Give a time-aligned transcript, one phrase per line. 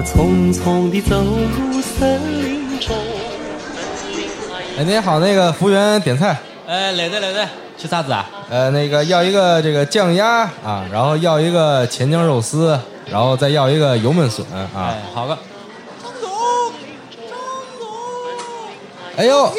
[0.00, 2.96] 我匆匆地走入森林中。
[4.78, 6.34] 哎，您好，那个服务员点菜，
[6.66, 8.26] 哎，来的来的，吃啥子啊？
[8.48, 14.70] 呃，那个要一个这个酱鸭啊，然后要一个钱江肉丝，然后再要一个油焖笋啊。
[14.74, 15.36] 哎，好个。
[19.18, 19.52] 哎呦，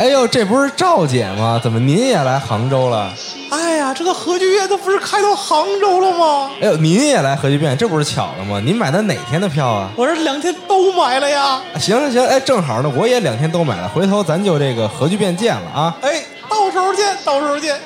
[0.00, 1.60] 哎呦，这不是赵姐吗？
[1.62, 3.12] 怎么您也来杭州了？
[3.50, 6.50] 哎呀，这个核聚变它不是开到杭州了吗？
[6.58, 8.58] 哎呦，您也来核聚变，这不是巧了吗？
[8.64, 9.90] 您买的哪天的票啊？
[9.94, 11.60] 我这两天都买了呀。
[11.78, 15.94] 行行行，哎，正好呢，我也两天都买了，回头咱就这个核聚变见了啊！
[16.00, 17.78] 哎，到时候见，到时候见。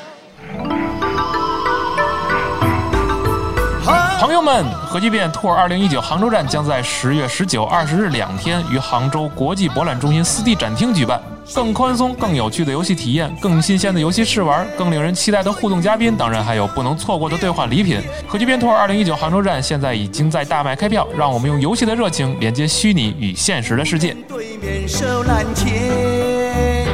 [4.21, 11.21] 朋友们，核聚变 Tour 二零一九杭州站将在十月十九、二十日两天于杭州国际博览中心四 D 展厅举办。
[11.53, 18.03] 更宽松、更有趣的游戏体验，更新鲜的游戏试玩，更令人期待的互动嘉宾，当然还有不能错过的兑换礼品。
[18.27, 24.15] 核聚变 Tour 二零一九杭州站现在已经在大卖开票，让我们用游戏的热情连接虚拟与现实的世界。
[24.29, 26.87] 对面手拦截，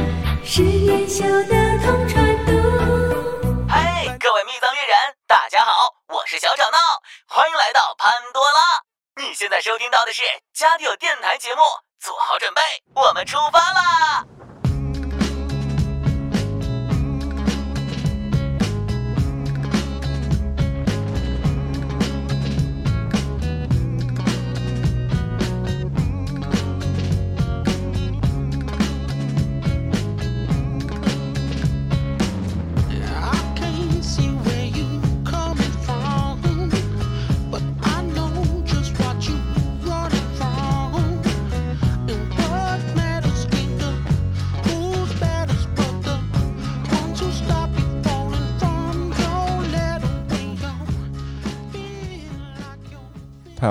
[0.43, 2.51] 是烟消的同船渡。
[3.69, 4.95] 嗨，各位蜜藏猎人，
[5.27, 5.71] 大家好，
[6.09, 6.77] 我是小吵闹，
[7.27, 9.25] 欢迎来到潘多拉。
[9.25, 11.61] 你现在收听到的是家里有电台节目，
[12.01, 12.61] 做好准备，
[12.95, 14.25] 我们出发啦！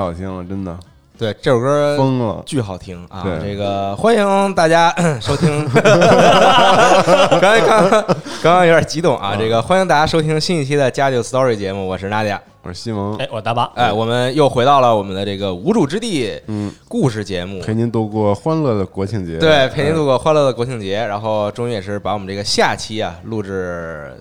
[0.01, 0.75] 太好听了，真的。
[1.19, 3.23] 对，这首歌疯了，巨好听啊！
[3.45, 4.91] 这个欢迎大家
[5.21, 5.69] 收听。
[5.69, 9.37] 刚才刚刚刚有点激动啊！
[9.39, 13.15] 这个欢迎大家收听新一期的《家酒 story》节目，我是娜迪亚，我是西蒙。
[13.19, 13.71] 哎，我是大巴。
[13.75, 19.37] 哎，我们又回到了我们的这个无主之地，嗯，故事节目，陪您度过欢乐的国庆节。
[19.37, 21.05] 对，陪您度过欢乐的国庆节。
[21.05, 24.15] 然后终于也是把我们这个下期啊录制。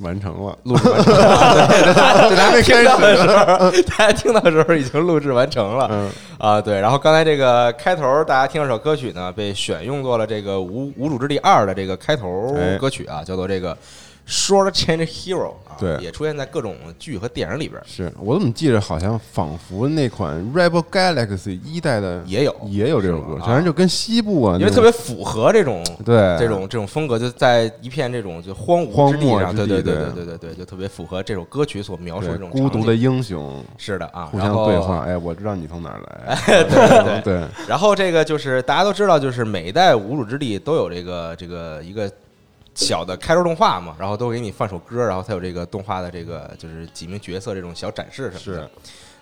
[0.00, 2.28] 完成了，录制完成了。
[2.28, 5.88] 这还没开始的时候，大家听到的时候已经录制完成了。
[5.90, 6.80] 嗯啊，对。
[6.80, 13.76] 然后刚才这个开头，大家听这首歌曲呢，被选用做了这个《无无主之地二》的这个开头歌曲啊，叫做这个。
[14.30, 17.82] Short Change Hero 啊，对，也出现在各种剧和电影里边。
[17.84, 33.64] 是我怎么记着，好像仿佛那款 Rebel Galaxy 一代的也有也有这首歌，反正就跟西部啊，因为特别符合这种对这种这种风格，就在一片这种就荒芜之地上，对对对对对对对，就特别符合这首歌曲所描述的这种孤独的英雄。
[33.76, 35.00] 是的啊，互相对话。
[35.00, 36.36] 哎，我知道你从哪儿来。
[36.64, 37.48] 对对对。
[37.66, 42.08] 然后这个就是大家都知道，就是每一代无主之地都有这个这个一个。
[42.74, 48.62] 小的开头动画嘛，然后都给你放首歌，然后才有这个动画的这个就是几名角色这种小展示什么的。
[48.62, 48.70] 是，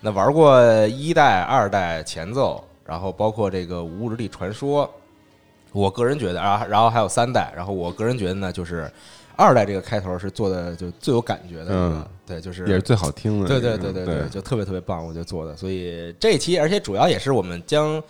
[0.00, 4.86] 那玩过一代、二代前奏，然后包括这个《无物之地传说》，
[5.72, 8.88] 我个人觉得啊，然后还有三代，然后我个人觉得呢，就是
[9.34, 15.56] 二代这个开头是做的就最有感觉的，嗯，对，就是也是最好听的，对对对对对，就特别特别棒，我觉得做的。
[15.56, 18.02] 所以这一期，而且主要也是我们将。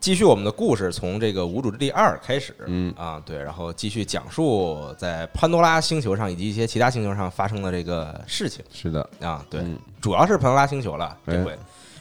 [0.00, 8.64] 继续我们的故事，从这个《无主之地二》开始，嗯啊，对，然后继续讲述在潘多拉星球上以及一些其他星球上发生的这个事情。
[8.72, 11.50] 是的，啊，对，嗯、主要是潘多拉星球了这回。
[11.52, 11.58] 哎、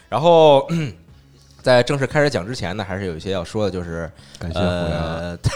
[0.10, 0.68] 然后
[1.62, 4.10] 在正式开始讲之前呢，还是有一些要说的，就是
[4.40, 5.38] 感谢呃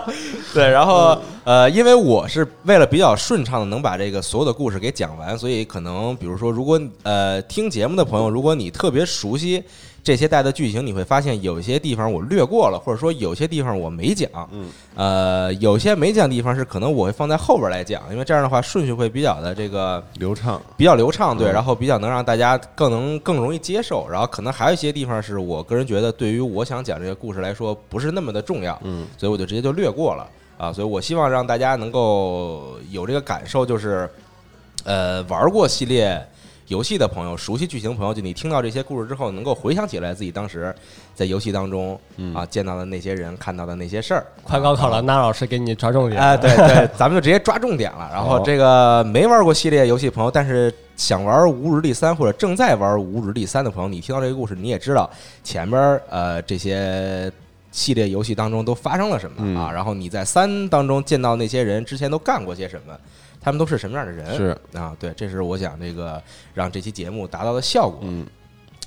[0.54, 9.64] 对，然后呃，因为我是为了比较顺畅的能把这个所有的故事给讲完，所以可能比如说，如果呃听节目的朋友，如果你特别熟悉
[10.02, 30.26] 这些带的剧情，你会发现有一些地方我略过了，或者说有些地方我没讲，嗯，呃，有些没讲的地方是可能我会放在后边来讲，因为这样的话顺序会比较的这个流畅，比较流畅，对，嗯、然后比较能让大家更能更容易接受，然后可能还有一些地方是我个人觉得对于我想讲这个故事来说不是那么的重要，嗯，所以我就直接就略过了。
[30.60, 34.06] 啊，所以我希望让大家能够有这个感受，就是，
[34.84, 36.22] 呃，玩过系列
[36.70, 40.72] 游戏的朋友，熟悉剧情的朋友，就你听到这些故事之后，能够回想起来自己当时
[41.16, 42.00] 在游戏当中
[42.32, 44.24] 啊见到的那些人，看到的那些事儿。
[44.44, 48.08] 快高考了，那老师给你抓重点啊，对对， 咱们就直接抓重点了。
[48.12, 55.10] 然后这个没玩过系列游戏朋友，但是想玩《无主之地三》或者正在玩《无日第三》的朋友，你听到这个故事，你也知道
[55.42, 57.30] 前边呃这些。
[57.72, 62.92] 系列游戏当中都发生了什么嗯啊，然后你在三当中见到那些人之前都干过些什么，
[63.40, 64.36] 他们都是什么样的人？
[64.36, 64.56] 是。
[64.74, 66.22] 啊，对，这是我想这个
[66.54, 68.00] 让这期节目达到的效果。
[68.02, 68.26] 嗯。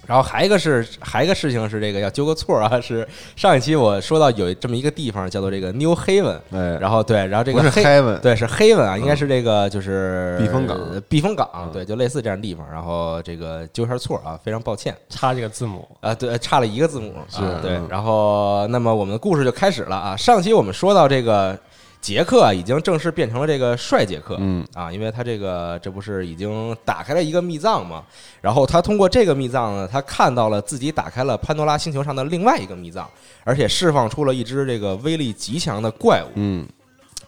[0.06, 3.08] 然后还一个是还一个事情是这个要纠个错啊，是
[3.38, 10.78] 上一期我说到有这么一个地方叫做这个 New Haven，哎，然后对，然后这个不是 Heaven 对是黑文啊，应该是这个就是避风港。
[10.78, 12.70] 呃避风港嗯，对，就类似这样的地方。
[12.70, 14.94] 然后这个纠一下错啊，非常抱歉。
[15.08, 17.14] 差这个字母，啊，对，差了一个字母
[17.62, 17.88] 对嗯。
[17.90, 21.58] 然后那么我们的故事就开始了啊，上期我们说到这个
[22.04, 24.68] 杰克啊，已经正式变成了这个帅杰克，嗯。
[24.74, 28.04] 啊，因为他这个这不是已经打开了一个密藏嘛，
[28.42, 33.10] 然后他通过这个密藏呢，他看到了自己打开了潘多拉星球上的另外一个密藏，
[33.46, 36.68] 而且释放出了一只这个威力极强的怪物，嗯。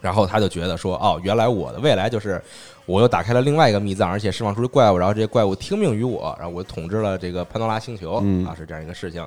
[0.01, 2.39] 然后他就觉得说，哦，原来我的未来就是
[2.85, 8.45] 我又打开了另外一个密藏，而且释放出了怪物，然后这些怪物听命于我，然后我统治了这个潘多拉星球，嗯。
[8.45, 9.25] 啊，是这样一个事情。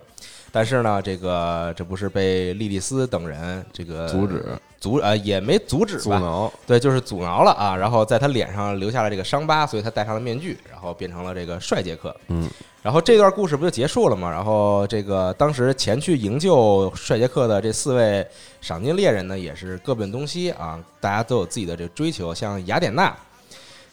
[0.52, 4.44] 但是呢，这个这不是被莉莉丝等人这个阻止
[4.80, 12.14] 阻呃也没阻止吧，阻挠，对，就是阻挠了啊，然后在他脸上留下了这个伤疤，所以他戴上了面具，然后变成了这个帅杰克。
[12.28, 12.48] 嗯，
[12.82, 14.30] 然后这段故事不就结束了吗？
[14.30, 18.24] 然后这个当时前去营救帅杰克的这四位
[18.60, 22.32] 赏金猎人呢，也是各奔东西啊，大家都有自己的这个追求。
[22.32, 23.16] 像雅典娜，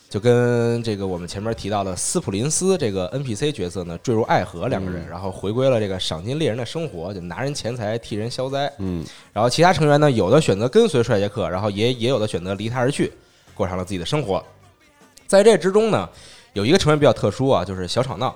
[0.10, 8.72] 就跟这个我们前面提到的斯普林斯这个 NPC 角色呢坠入爱河，两个人，嗯然后回归了这个赏金猎人的生活，就拿人钱财替人消灾。
[8.78, 13.12] 嗯然后其他成员呢，有的选择跟随帅杰克，然后也也有的选择离他而去，
[13.54, 14.44] 过上了自己的生活。
[15.28, 16.08] 在这之中呢，
[16.54, 18.36] 有一个成员比较特殊啊，就是小吵闹。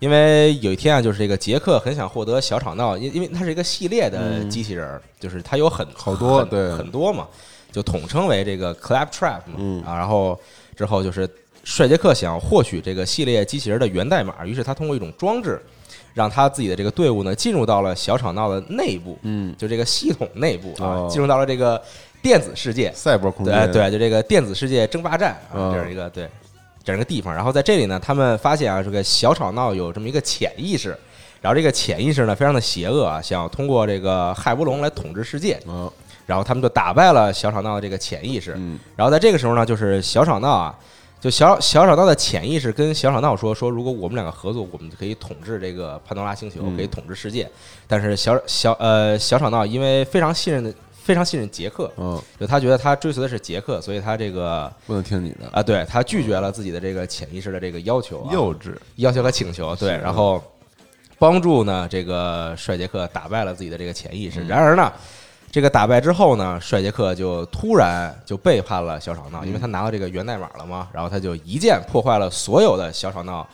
[0.00, 7.28] 因为有一天啊，就是这个杰克很想获得小吵闹，因因为它是一个系列的机器人儿，就是它有很好多很对很多嘛，
[7.70, 9.94] 就统称为这个 Claptrap 嘛、嗯啊。
[9.94, 10.40] 然后
[10.80, 11.28] 之后就是
[11.62, 15.60] 帅杰克想获取这个系列机器人的源代码，于是他通过一种装置，
[16.14, 21.78] 让他自己的这个队伍呢进入到了小吵闹的内部，嗯，就这个系统内部啊哦，进入到了这个
[22.22, 26.26] 电子世界，赛博空间，对对，就这个电子世界争霸战啊，嗯这样一个对
[26.82, 27.34] 这样一个地方。
[27.34, 30.96] 然后在这里呢，他们发现啊，这个小吵闹有这么一个潜意识，
[31.42, 35.60] 然后这个潜意识呢非常的邪恶啊，想要通过这个海波龙来统治世界。
[36.30, 38.54] 啊，然后他们就打败了小吵闹的这个潜意识。
[38.56, 38.78] 嗯。
[38.94, 40.78] 然后在这个时候呢，就是小吵闹啊，
[41.20, 46.76] 就小小吵闹的潜意识跟小吵闹说说，如果我们两个合作，我们就可以统治这个潘多拉星球，嗯。
[46.76, 47.50] 可以统治世界。
[47.88, 60.40] 但是小小呃小吵闹因为非常信任的非常信任杰克，嗯，就他觉得他追随的是杰克，所以他这个不能听你的，啊，对他拒绝了自己的这个潜意识的这个要求、啊，幼稚，要求和请求，对，然后
[61.18, 64.46] 帮助呢这个帅杰克打败了自己的这个潜意识。
[64.46, 64.92] 然而呢，
[65.50, 73.44] 这个打败之后呢，帅杰克就突然就背叛了小吵闹，因为他拿到这个源代码了嘛，然后他就一键破坏了所有的小吵闹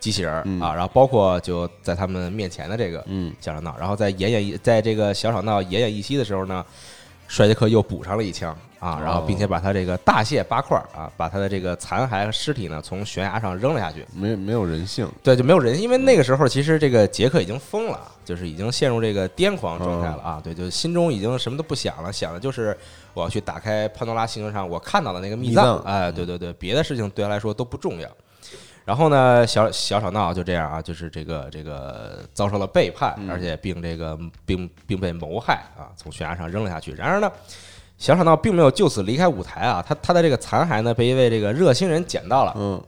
[0.00, 3.32] 机器人啊，然后包括就在他们面前的这个嗯。
[3.40, 6.64] 小吵闹，然后在奄奄一在这个小吵闹奄奄一息的时候呢，
[7.28, 14.04] 帅杰克又补上了一枪啊，然后并且把他这个大卸八块儿啊，把他的这个残骸和尸体呢从悬崖上扔了下去。
[14.12, 20.40] 没没有人性，对，就没有人，因为那个时候其实这个杰克已经疯了，就是已经陷入这个癫狂状态了啊。
[20.42, 22.76] 对，就心中已经什么都不想了，想的就是
[23.12, 28.08] 我要去打开潘多拉星球上我看到的那个密密藏哎，对对对，别的事情对他来说都不重要。
[28.84, 36.92] 然后呢，小小吵闹就这样啊，就是这个这个遭受了背叛，而且并这个并并被谋害啊，从悬崖上扔了下去。
[36.92, 37.32] 然而呢，
[37.96, 42.82] 小吵闹并没有就此离开舞台啊，他他的这个残骸呢被一位这个热心人捡到了，嗯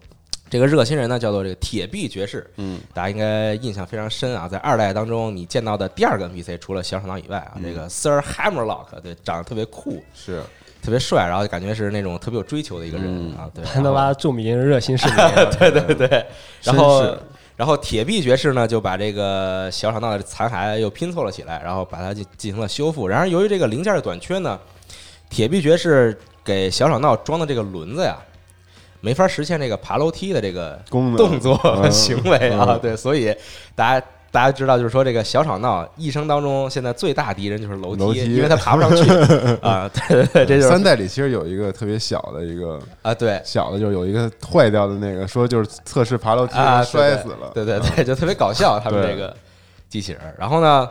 [0.49, 10.41] 这个热心人呢叫做这个铁臂爵士，嗯，大家应该印象非常深啊，在二代当中你见到的第二个 NPC 除了小吵闹以外啊，这个 Sir Hammerlock 对，长得特别酷，是，
[10.83, 15.17] 特别帅，然后感觉是那种特别有追求的一个人啊，对，潘多拉著名热心市民，
[15.59, 16.27] 对对对，
[16.63, 17.17] 然后
[17.57, 23.09] 然后铁臂爵士呢就把这个小吵闹的残骸又拼凑了起来，然后把它进进行了修复。
[23.09, 24.61] 然而由于这个零件的短缺呢，
[25.29, 28.17] 铁臂爵士给小吵闹装的这个轮子呀，
[29.07, 31.17] 没法实现这个爬楼梯的这个功能。
[31.17, 33.33] 动作和嗯行为啊，嗯对，所以
[33.77, 34.05] 大家。
[34.33, 38.35] 大家知道，就是说这个小吵闹一生当中现在最大敌人就是楼梯，楼梯。
[38.35, 39.03] 因为他爬不上去。
[39.67, 39.89] 啊。
[39.95, 40.69] 对对对，这就是。
[40.69, 49.35] 三代里其实有一个特别小的一个啊，对，小的，就是有一个坏掉的那个，说就是测试爬楼梯啊，摔死了，对对对，就特别搞笑，他们这个
[49.89, 50.35] 机器人儿。
[50.39, 50.87] 然后呢，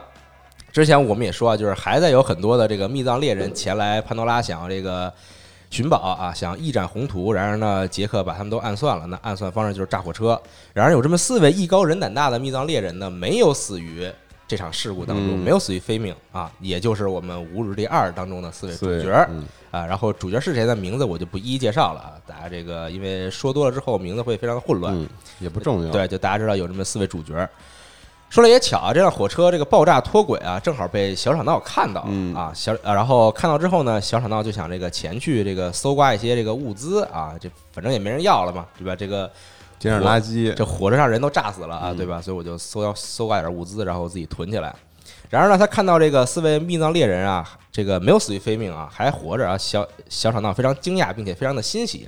[0.71, 5.13] 之前我们也说啊，就是还在有很多的这个密藏猎人前来潘多拉，想要这个
[5.69, 7.33] 寻宝啊，想一展宏图。
[7.33, 9.05] 然而呢，杰克把他们都暗算了。
[9.07, 10.39] 那暗算方式就是炸火车。
[10.73, 14.09] 然而有这么四位艺高人胆大的密藏猎人呢，没有死于
[14.47, 19.27] 这场事故当中，嗯没有死于非命啊，也就是我们《无日第二》当中的四位主角。
[19.29, 25.05] 嗯啊，然后主角是谁的名字我就不一一介绍了啊，大家这个因为说多了之后名字会非常的混乱，嗯，
[25.39, 27.49] 也不重要，对，就大家知道有这么四位主角儿。
[28.35, 38.93] 说来也巧啊，这辆火车这个爆炸脱轨啊，正好被小吵闹看到、嗯啊，小啊，然后看到之后呢，小吵闹就想这个前去这个搜刮一些这个物资啊，这反正也没人要了嘛，对吧？
[38.93, 39.31] 这个
[39.79, 42.21] 捡点垃圾，这火车上人都炸死了啊，嗯对吧？
[42.21, 44.75] 所以我就搜要搜刮点物资，然后自己囤起来。
[45.29, 52.05] 然而呢，他看到这个四位密藏猎人啊，这个没有死于非命啊，还活着啊，小小吵闹非常惊讶，并且非常的欣喜。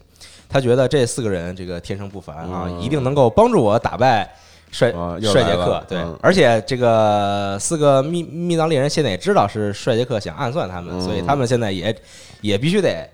[0.50, 4.30] 他觉得这四个人这个天生不凡啊，嗯一定能够帮助我打败
[4.72, 5.84] 帅帅杰克。
[5.88, 11.96] 对嗯，而且这个四个密密藏猎人现在也知道是帅杰克想暗算他们，嗯所以他们现在也
[12.42, 13.10] 也必须得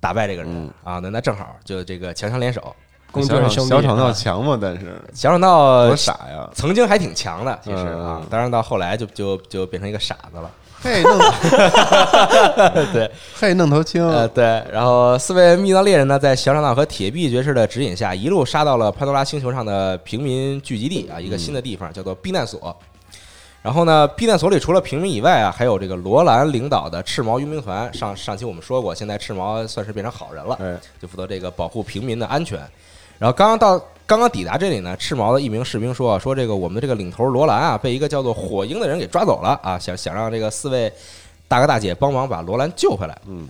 [0.00, 0.98] 打败这个人嗯啊。
[0.98, 2.74] 那那正好就这个强强联手，
[3.10, 4.58] 工具小小吵闹啊强吗？
[4.60, 6.48] 但是小吵闹多傻呀！
[6.54, 10.50] 曾经还挺强的，其实嗯啊，当然到后来就就就变成一个傻子了。
[10.80, 11.18] 嘿，弄
[12.92, 22.74] 对，嘿，弄头青，呃，对，然后四位密道猎人呢，在小吵闹和铁臂爵士的指引下，一路杀到了潘多拉星球上的平民聚集地啊，一个新的地方叫做避难所。
[23.60, 27.92] 然后呢，避难所里除了平民以外啊，还有这个罗兰领导的赤毛佣兵团。
[27.92, 32.56] 上上期我们说过，现在赤毛算是变成好人了，哎，就负责这个保护平民的安全。
[33.18, 40.90] 然后刚刚到刚刚抵达这里呢，赤毛的一名士兵说说这个我们的这个领头罗兰啊，被一个叫做火鹰的人给抓走了啊，想想让这个四位
[41.46, 43.14] 大哥大姐帮忙把罗兰救回来。
[43.26, 43.46] 嗯，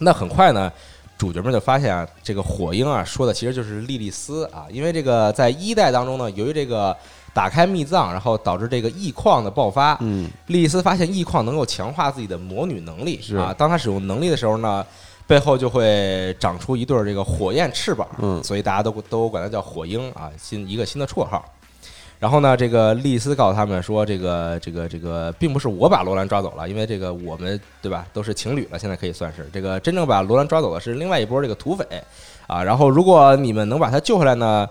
[0.00, 0.72] 那很快呢，
[1.16, 6.96] 主角们就发现啊，这个火鹰啊说的其实就是莉莉丝啊，因为这个在一代当中呢，由于这个
[7.32, 14.84] 打开密藏，然后导致这个异矿的爆发，嗯，莉莉丝发现异矿能够强化自己的魔女能力是啊，当她使用能力的时候呢。
[15.26, 21.44] 背后就会长出一对儿这个火焰翅膀，嗯所以大家都都管它叫火鹰啊，新一个新的绰号。
[22.18, 31.84] 然后呢，这个莉莉丝告诉他们说，这个这个这个并不是我把罗兰抓走了，因为这个我们对吧都是情侣了，现在可以算是这个真正把罗兰抓走的是另外一波这个土匪
[32.46, 32.62] 啊。
[32.62, 34.68] 然后如果你们能把他救回来呢，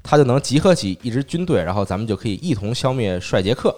[0.00, 3.74] 他就能集合起一支军队，然后咱们就可以一同消灭帅杰克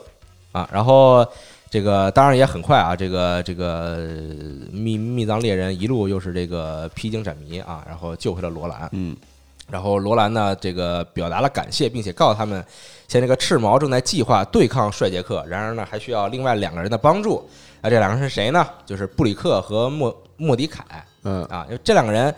[0.52, 0.68] 啊。
[0.70, 1.26] 然后
[1.74, 3.98] 这个当然也很快啊，这个这个
[4.70, 8.88] 密密藏猎人一路又是这个披荆斩棘啊，然后救回了罗兰。
[8.92, 9.16] 嗯，
[9.68, 12.64] 然后罗兰呢，这个表达了感谢，并且告诉他们，
[13.08, 17.44] 现在这个赤毛正在计划对抗帅杰克，然而呢，还需要另外两个人的帮助。
[17.82, 18.64] 那这两个人是谁呢？
[18.86, 20.84] 就是布里克和莫莫迪凯
[21.24, 21.64] 嗯，啊。
[21.68, 22.32] 因为这两个人，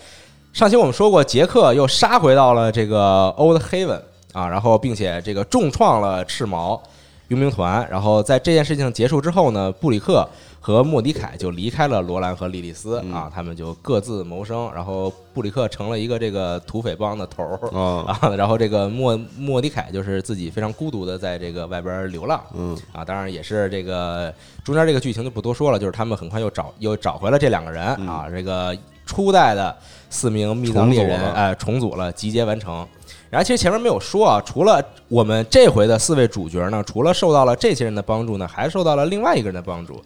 [0.54, 4.00] 上期我们说过，杰克又杀回到了这个 Old Haven
[4.32, 6.82] 啊，然后并且这个重创了赤毛
[7.28, 7.86] 佣兵团。
[7.90, 10.28] 然后在这件事情结束之后呢，布里克
[10.60, 14.70] 和莫迪凯就离开了罗兰和莉莉丝啊，他们就各自谋生。
[14.74, 17.58] 然后布里克成了一个这个土匪帮的头儿。
[17.72, 24.32] 哦， 啊，然后这个莫莫迪凯就是自己非常孤独的在这个外边流浪嗯，啊，当然也是这个
[24.64, 29.76] 中间这个剧情就不多说了，就是他们很快又找又找回了这两个人啊，这个初代的
[30.10, 32.86] 四名密藏猎人哎重组了，集结完成。
[33.30, 40.00] 然后其实前面没有说啊，除了我们这回的四位主角呢，除了受到了这些人的帮助呢，还受到了另外一个人的帮助。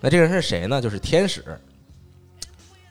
[0.00, 0.80] 那这个人是谁呢？
[0.80, 1.44] 就是天使。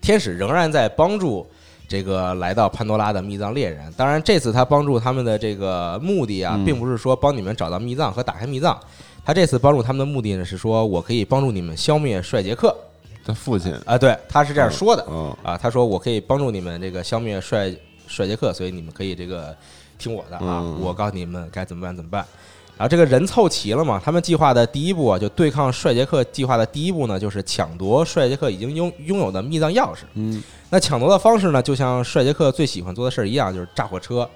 [0.01, 1.47] 天使仍然在帮助
[1.87, 3.89] 这个来到潘多拉的密藏猎人。
[3.95, 8.77] 当然，这次他帮助他们的这个目的啊，嗯并不是说帮你们找到密藏和打开密藏。
[9.25, 12.75] 他这次帮助他们的目的呢，是说我可以帮助你们消灭帅杰克
[13.25, 15.57] 他父亲，啊，对，他是这样说的嗯，啊。
[15.57, 17.73] 他说我可以帮助你们这个消灭帅
[18.13, 19.55] 帅杰克，所以你们可以这个
[19.97, 22.25] 听我的啊，嗯我告诉你们该怎么办怎么办。
[22.75, 29.99] 然后这个人凑齐了嘛，他们计划的第一步啊，就对抗帅杰克计划的第一步呢，就是抢夺帅杰克已经拥拥有的密藏钥匙。
[30.13, 34.27] 嗯，那抢夺的方式呢，就像帅杰克最喜欢做的事儿一样，就是炸火车。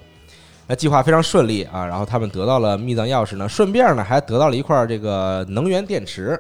[0.68, 6.40] 那计划非常顺利啊，然后他们得到了密藏钥匙呢，顺便呢还得到了一块这个能源电池。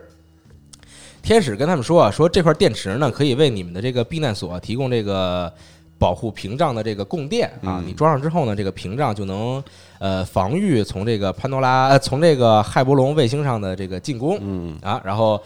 [1.24, 5.51] 天使跟他们说啊，说这块电池呢可以为你们的这个避难所提供这个
[5.98, 7.80] 保护屏障的这个供电啊。
[7.80, 9.63] 嗯你装上之后呢，这个屏障就能
[10.00, 14.38] 呃防御从这个潘多拉、呃、从这个亥伯龙卫星上的这个进攻。
[14.42, 15.42] 嗯，啊，然后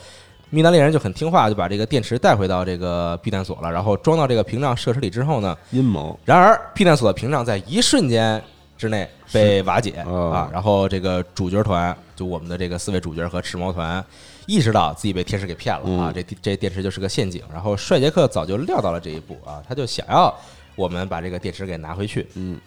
[0.50, 8.41] 密南猎人就很听话，就把这个电池带回到这个避难所了，然后装到这个屏障设施里之后呢，阴谋，然而避难所的屏障在一瞬间
[8.77, 14.03] 之内被瓦解哦啊，然后这个主角团就我们的这个四位主角和赤毛团
[14.51, 20.34] 意识到自己被天使给骗了啊，嗯这这电池就是个陷阱，然后帅杰克早就料到了这一步啊，他就想要
[20.75, 22.60] 我们把这个电池给拿回去，嗯，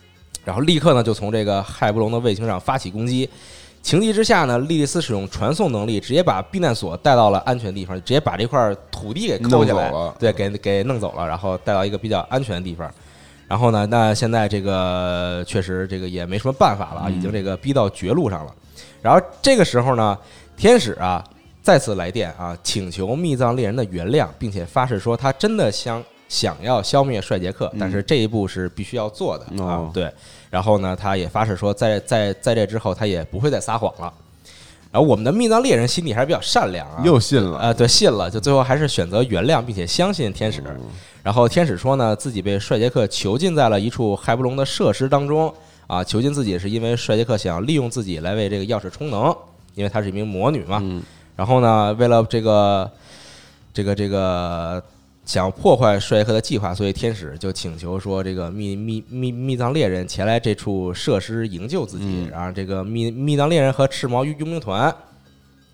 [0.46, 3.28] 然后立刻呢就从这个亥布隆的卫星上发起攻击。
[3.82, 12.90] 情急之下呢，莉莉丝使用传送能力，直接把避难所带到了安全地方，直接把这块土地给抠下来了，对，给给弄走了，然后带到一个比较安全的地方。
[13.46, 18.54] 然后呢，那现在这个确实这个也没什么办法了啊，已经这个逼到绝路上了。
[19.02, 20.16] 然后这个时候呢，
[20.56, 21.22] 天使啊
[21.64, 29.90] 再次来电啊，请求密藏猎人的原谅，并且发誓说他真的想想要消灭帅杰克，但是这一步是必须要做的啊哦。
[29.94, 30.12] 对，
[30.50, 34.12] 然后呢，他也发誓说在在在这之后他也不会再撒谎了。
[34.92, 40.62] 然后我们的密藏猎人心里还是比较善良啊，又信了，啊，对，信了，就最后还是选择原谅并且相信天使。
[41.22, 45.52] 然后天使说呢，自己被帅杰克囚禁在了一处海布隆的设施当中
[45.86, 49.34] 啊，囚禁自己是因为帅杰克想利用自己来为这个钥匙充能，
[49.74, 50.78] 因为他是一名魔女嘛。
[50.82, 51.02] 嗯
[51.36, 52.90] 然后呢，为了这个
[53.72, 54.82] 这个这个
[55.24, 62.04] 想破坏帅杰克的计划，所以天使就请求说，这个密密密密藏猎人前来这处设施营救自己。
[62.04, 64.94] 嗯然后这个密密藏猎人和赤毛佣佣兵团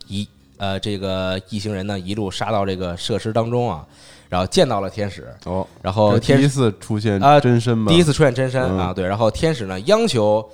[0.07, 0.27] 一
[0.57, 3.85] 呃这个一行人呢一路杀到这个设施当中啊，
[4.29, 7.91] 然后见到了天使，哦，然后这天第一次出现啊真身吧？
[7.91, 10.49] 第一次出现真身嗯啊，对，然后天使呢央求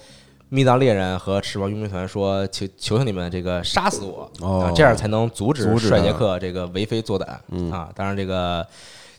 [0.56, 8.66] 密藏猎人和赤毛佣兵团说：“求求求你们这个杀死我哦啊，这样才能阻止帅杰克这个为非作歹嗯啊。”当然，这个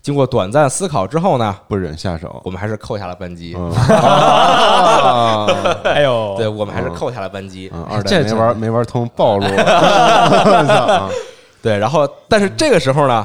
[0.02, 2.42] 经过短暂思考之后呢，不忍下手。
[2.44, 3.54] 我们还是扣下了扳机。
[3.56, 5.46] 嗯， 啊
[5.84, 7.70] 哎呦， 对，我们还是扣下了扳机。
[7.72, 11.08] 嗯二代没玩没玩通，暴露了。
[11.62, 13.24] 对，然后但是这个时候呢，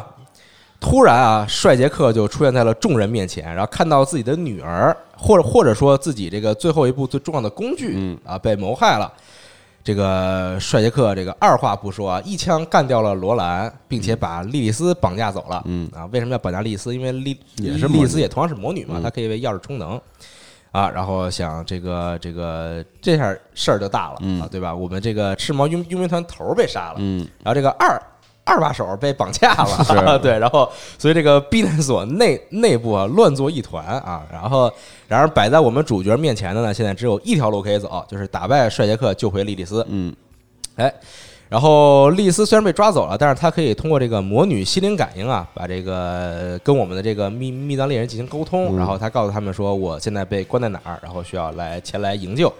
[0.80, 9.12] 突然啊，帅杰克就出现在了众人面前，然后看到自己的女儿，或者或者说自己这个最后一步最重要的工具嗯啊被谋害了。
[9.86, 15.62] 这个帅杰克这个二话不说啊，一枪干掉了罗兰，并且把莉莉丝绑架走了。
[15.66, 16.94] 嗯啊，为什么要绑架莉莉丝？
[16.94, 20.00] 因为莉也是莉莉丝也同样是魔女嘛，嗯她可以为钥匙充能。
[20.72, 24.74] 啊，然后想这个这个这下事儿就大了、嗯啊，对吧？
[24.74, 28.02] 我们这个赤毛佣佣兵团头儿被杀了，嗯，然后这个二
[28.46, 34.72] 二把手被绑架了，是 对，然后所以这个避难所内内部啊乱作一团啊，然后
[35.08, 39.86] 然而摆在我们主角面前的呢，现在只有一条路可以走，就是打败帅杰克，救回莉莉丝。
[39.90, 40.14] 嗯
[40.76, 40.92] 哎，
[41.50, 52.52] 然后莉莉丝虽然被抓走了，但是她可以通过这个魔女心灵感应啊，把这个跟我们的这个密密藏猎人进行沟通，嗯然后她告诉他们说，我现在被关在哪儿，然后需要来前来营救。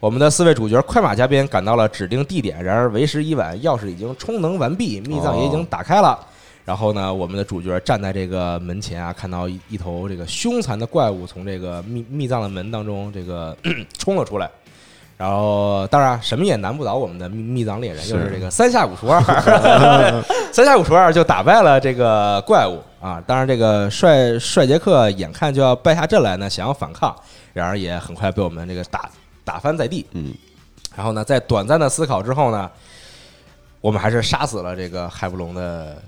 [0.00, 6.18] 我们的四位主角快马加鞭赶到了指定地点，然而为时已晚，钥匙已经充能完毕，密藏也已经打开了。
[6.64, 13.54] 然后呢，我们的主角站在这个门前啊，看到一一头这个凶残的怪物从这个密密藏的门当中这个
[13.98, 14.50] 冲了出来。
[15.18, 19.20] 然后，当然什么也难不倒我们的密密藏猎人，是就是这个三下五除二，
[20.50, 23.22] 三下五除二就打败了这个怪物啊！
[23.26, 27.14] 当然，这个帅帅杰克眼看就要败下阵来呢，想要反抗，
[27.52, 29.10] 然而也很快被我们这个打
[29.50, 30.06] 打翻在地。
[30.12, 30.32] 嗯，
[30.94, 32.70] 然后呢，在短暂的思考之后呢，
[33.80, 36.00] 我们还是杀死了这个海布隆的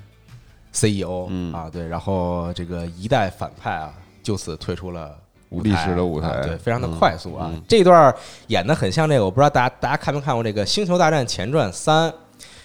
[0.73, 1.53] CEO、嗯。
[1.53, 6.29] 啊，对，然后这个一代反派啊，就此退出了舞历史的舞台。
[6.29, 6.97] 啊对，非常的嗯。
[6.97, 7.51] 快速啊。
[7.53, 7.61] 嗯。
[7.69, 8.15] 这段
[8.47, 12.09] 演的很像这个，我不知道大家大家看没看过这个《星球大战前传三》，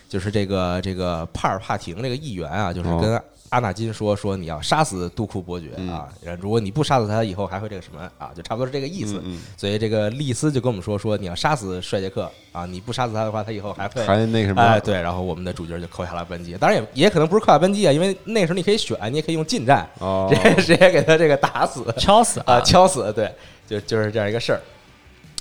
[0.08, 3.00] 就是这个这个帕尔帕廷这个议员啊，就是哦。
[3.02, 5.90] 跟阿纳金说说你要杀死杜库伯爵嗯。
[5.90, 9.22] 啊，然如果你不杀死他，以后还会这个什么啊，就差不多是这个意思。
[9.24, 21.86] 嗯所以这个丽斯就跟我们说说你要杀死帅杰克啊，你不杀死他的话，他以后还会还那个什么，哎，对，然后我们的主角就扣下了扳机，当然也也可能不是扣下扳机啊，因为那时候你可以选，你也可以用近战，哦， 直接直接给他这个打死。
[21.98, 23.32] 敲死啊，敲死，对，
[23.68, 24.62] 就就是这样一个事儿。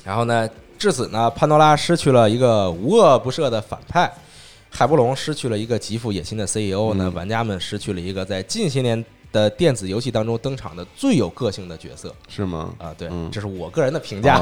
[0.05, 4.11] 然后呢，至此呢，潘多拉失去了一个无恶不赦的反派，
[4.71, 9.03] 海波龙失去了一个极富野心的 CEO 呢，嗯玩家们失去了一个在近些年
[9.33, 12.75] 的电子游戏当中登场的最有个性的角色是吗？
[12.79, 14.39] 啊，对，嗯这是我个人的评价。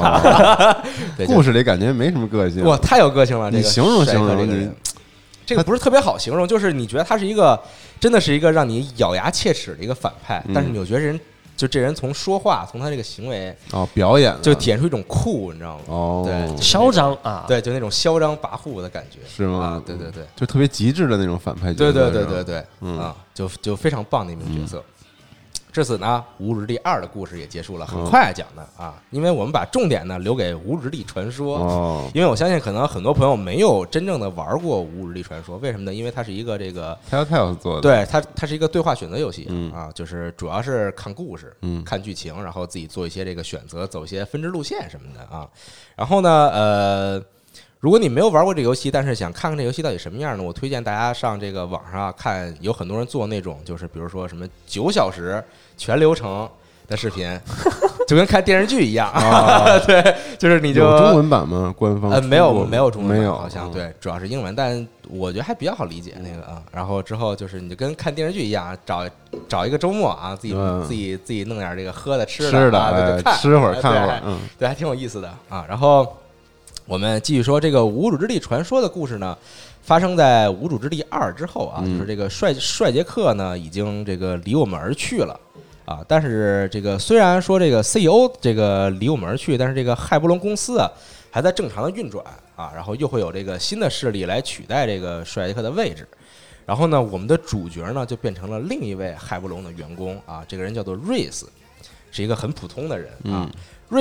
[1.25, 3.49] 故事里感觉没什么个性，哇，太有个性了！
[3.49, 4.75] 这个你形容帅哥形容你这个人，
[5.45, 7.59] 这个不是特别好形容，就是你觉得他是一个，
[7.99, 11.19] 真的是一个让你咬牙切齿的一个反派，嗯但是你又觉得这人，
[11.55, 15.83] 就这人从说话，从他这个行为，哦，表演就体现出一种酷，你知道吗？
[15.87, 17.45] 哦，对嚣张啊！
[17.47, 19.83] 对，就那种嚣张跋扈的感觉，是吗啊？
[19.85, 24.83] 对对对，就特别极致的那种反派角色，对对对对对，嗯啊，就就非常棒的一名角色。
[25.75, 28.09] 至此呢，《无日历二》的故事也结束了，很嗯。
[28.09, 35.93] 快讲的啊，因为我们把重点呢留给《无日历传说》哦，因为我相信，可能很多朋友没有真正的玩过《无日历传说》，为什么呢？
[35.93, 39.69] 因为它是一个这个，Telltale 做的，，对它它是一个对话选择游戏、嗯。
[39.73, 45.45] 啊，就是主要是看故事、嗯看剧情，然后自己做一些这个选择，走一些分支路线什么的啊。
[45.97, 47.21] 然后呢，呃，
[47.79, 50.43] 如果你没有玩过这个游戏，但是想看看这游戏到底什么样呢？
[50.43, 55.43] 我推荐大家上这个网上啊看，有很多人做那种，就是比如说什么九小时
[55.77, 56.49] 全流程
[56.87, 57.39] 的视频，
[58.07, 61.73] 就跟看电视剧一样，啊 对，就是你就中文版吗？
[61.77, 66.63] 官方呃，没有没有中文版，好像嗯，对，主要是英文，但我觉得还比较好理解那个啊。
[66.71, 69.07] 然后之后就是你就跟看电视剧一样，找
[69.47, 75.65] 找一个周末啊，自己嗯自己自己弄点这个喝的吃吃的，吃会儿哎看会儿，嗯，对，还挺有意思的啊。
[75.69, 76.17] 然后
[76.85, 79.35] 我们继续说这个无主之地传说的故事呢，
[79.81, 85.39] 发生在无主之地二之后啊，嗯就是这个帅帅杰克呢已经这个离我们而去了。
[85.85, 90.89] 啊，但是这个虽然说这个 CEO 这个离我们而去，但是这个骇波龙公司啊，
[91.31, 92.23] 还在正常的运转
[92.55, 96.07] 啊，然后又会有这个新的势力来取代这个帅杰克的位置。
[96.65, 101.47] 然后呢，我们的主角呢就变成了另一位海布隆的员工啊，这个人叫做瑞斯，
[102.11, 103.47] 是一个很普通的人啊。
[103.47, 103.51] 瑞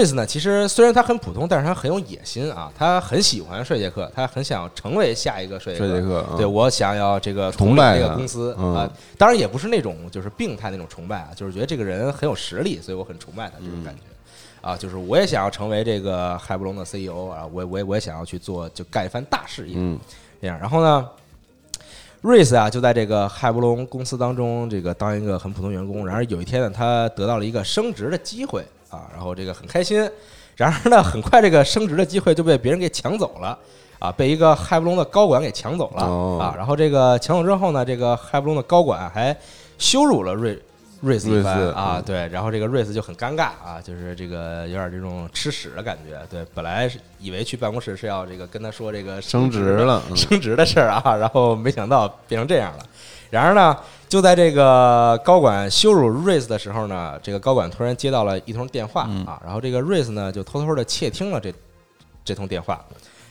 [0.05, 6.01] 斯呢，其实虽然他很普通，但是他很有野心啊，他很喜欢帅杰克，他很想成为下一个帅杰克。
[6.01, 14.01] 杰克啊对我想要这个崇拜这个公司嗯啊，当然也不是那种就是病态那种崇拜啊，就是觉得这个人很有实力，所以我很崇拜他这种感觉。
[14.67, 19.75] 啊，就是我也想要成为这个海布隆的 CEO 啊，我也我也我也想要去做，就干一番大事业。
[19.77, 19.99] 嗯，
[20.41, 21.07] 这样，然后呢，
[22.23, 26.07] 瑞斯啊就在这个海布隆公司当中，这个当一个很普通员工。
[26.07, 30.09] 然而有一天呢，他得到了一个升职的机会啊，然后这个很开心。
[30.57, 33.59] 然而呢，很快这个升职的机会就被别人给抢走了
[33.99, 36.55] 啊，被一个海布隆的高管给抢走了哦啊。
[36.57, 39.37] 然后这个抢走之后呢，这个海布隆的高管还
[39.79, 40.57] 羞辱了瑞。
[41.05, 46.19] 瑞斯啊，嗯对，然后这个瑞斯就很尴尬啊，就是这个有点这种吃屎的感觉。
[46.31, 52.87] 对，本来是以为去办公室是要这个跟他说这个升职职了，嗯升职的事儿啊，然后没想到变成这样了。
[53.31, 53.77] 然而呢，
[54.09, 61.53] 就在这个高管羞辱瑞斯的时候呢，这个高管突然接到了一通电话嗯啊，然后这个瑞斯呢就偷偷的窃听了这
[62.25, 62.85] 这通电话，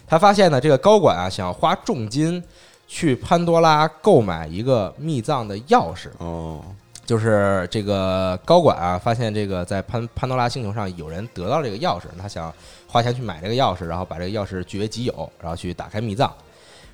[0.06, 2.44] 他发现呢这个高管啊想要花重金
[2.86, 6.62] 去潘多拉购买一个密藏的钥匙，哦，
[7.06, 12.54] 就是这个高管啊，发现这个在潘潘多拉星球上有人得到这个钥匙，他想
[12.88, 16.34] 花钱去买这个钥匙，然后把这个钥匙据为己有，然后去打开密藏。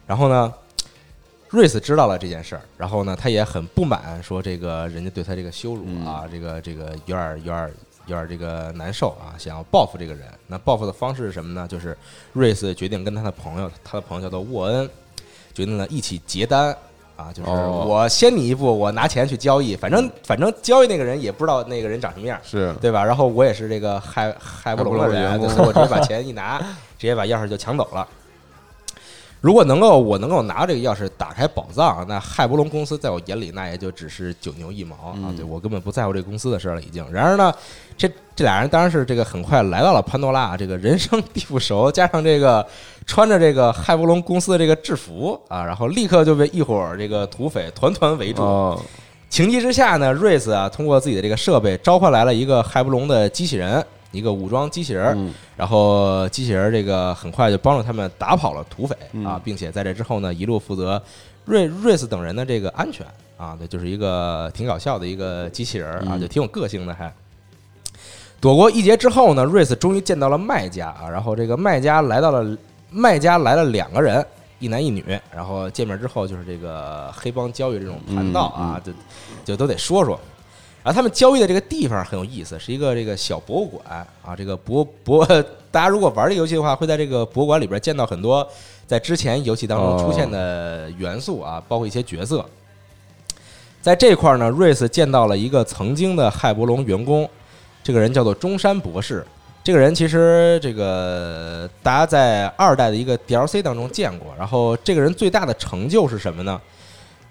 [0.08, 0.52] 然后呢，
[1.50, 7.72] 瑞斯知道了这件事儿，然后呢，他也很不满，说这个人家对他这个羞辱啊，这个这个有点儿有点儿
[8.08, 10.26] 有点儿这个难受啊，想要报复这个人。
[10.48, 11.67] 那报复的方式是什么呢？
[11.67, 11.95] 就是
[12.34, 14.89] 瑞斯决定跟他的朋友，他的朋友叫做沃恩，
[15.54, 16.76] 决定呢一起结单。
[17.19, 23.03] 啊，就是哦我先你一步，我拿钱去交易，反正反正交易那个人也不知道那个人长什么样，是对吧？
[23.03, 26.58] 然后我也是这个害害不拢隆的员工所以我直接把钱一拿，
[26.97, 28.08] 直接把钥匙就抢走了。
[29.41, 35.15] 如果能够我能够拿这个钥匙打开宝藏，那海布隆公司在我眼里那也就只是九牛一毛啊！
[35.15, 37.06] 嗯对我根本不在乎这个公司的事儿了，已经。
[37.10, 37.54] 然而呢，
[37.97, 42.65] 这这俩人当然是这个很快来到了潘多拉，这个人生地不熟，加上这个
[43.06, 48.41] 穿着这个海布隆公司的这个制服啊，然后立刻就被一伙儿这个土匪团团围住。
[48.41, 48.78] 哦，
[49.30, 61.02] 情急之下呢，瑞斯啊通过自己的这个设备召唤来了一个海布隆的机器人，一个武装机器人然后机器人儿这个很快就帮助他们打跑了土匪嗯啊，并且在这之后呢，一路负责
[61.45, 63.06] 瑞瑞斯等人的这个安全
[63.38, 67.12] 啊，那，就是一个挺搞笑的一个机器人儿啊，嗯就挺有个性的还。
[68.41, 72.58] 躲过一劫之后呢，瑞斯终于见到了卖家啊，然后这个卖家来到了
[72.89, 74.26] 卖家来了两个人，
[74.60, 78.91] 一男一女，然后见面之后就是这个黑帮交易这种盘道啊，就
[79.45, 80.19] 就都得说说。
[80.89, 84.36] 然后他们交易的这个地方很有意思，是一个这个小博物馆啊。
[84.36, 85.23] 这个博博，
[85.69, 88.47] 大家如果玩这个游戏的话，会在这个博物馆里边见到很多
[88.88, 92.43] 在之前游戏当中出现的元素啊，包括一些角色。
[93.84, 97.30] 在这块儿呢，瑞斯见到了一个曾经的海伯龙员工，
[97.84, 99.23] 这个人叫做中山博士。
[99.63, 104.34] 这个人其实这个大家在二代的一个 DLC 当中见过。
[104.39, 106.60] 然后这个人最大的成就是什么呢？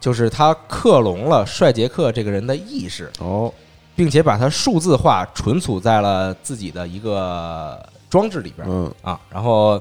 [0.00, 3.52] 就是他克隆了帅杰克这个人的意识，哦，
[3.96, 8.66] 并且把它数字化存储在了自己的一个装置里边。
[8.70, 9.80] 嗯啊，然后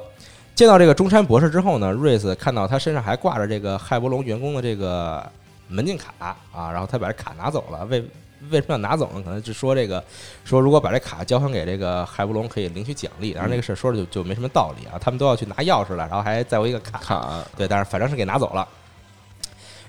[0.56, 5.23] 见到这个中山博士之后呢，瑞斯看到他身上还挂着这个海伯龙员工的这个
[5.67, 8.03] 门禁卡啊，然后他把这卡拿走了，为
[8.49, 9.21] 为什么要拿走呢？
[9.23, 10.03] 可能是说这个
[10.43, 13.32] 说如果把这卡交还给这个海伯龙，可以领取奖励。
[13.32, 18.67] 然后这个事儿说着就就没什么道理啊，他们都要去拿钥匙了，然后还再有一个卡卡对，但是反正是给拿走了。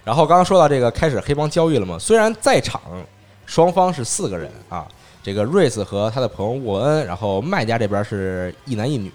[0.09, 2.81] 然后刚刚说到这个开始黑帮交易了嘛，虽然在场
[3.45, 4.89] 双方是四个人啊，
[5.23, 9.13] 这个瑞斯和他的朋友沃恩，然后卖家这边是一男一女，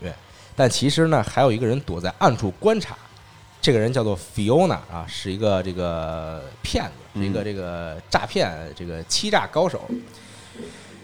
[0.56, 2.96] 但其实呢还有一个人躲在暗处观察，
[3.60, 9.82] 这个人叫做 Fiona 啊，是一个这个骗子，是一个这个诈骗这个欺诈高手。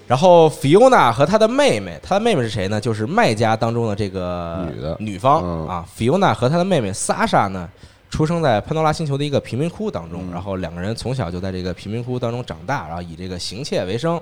[0.06, 2.80] 然后 Fiona 和他的妹妹，他的妹妹是谁呢？
[2.80, 5.86] 就是卖家当中的这个女的女方嗯啊。
[5.98, 7.68] Fiona 和他的妹妹萨莎呢，
[8.10, 14.20] 出生在潘多拉星球的一个贫民窟当中，嗯然后两个人从小就在这个贫民窟当中长大，然后以这个行窃为生。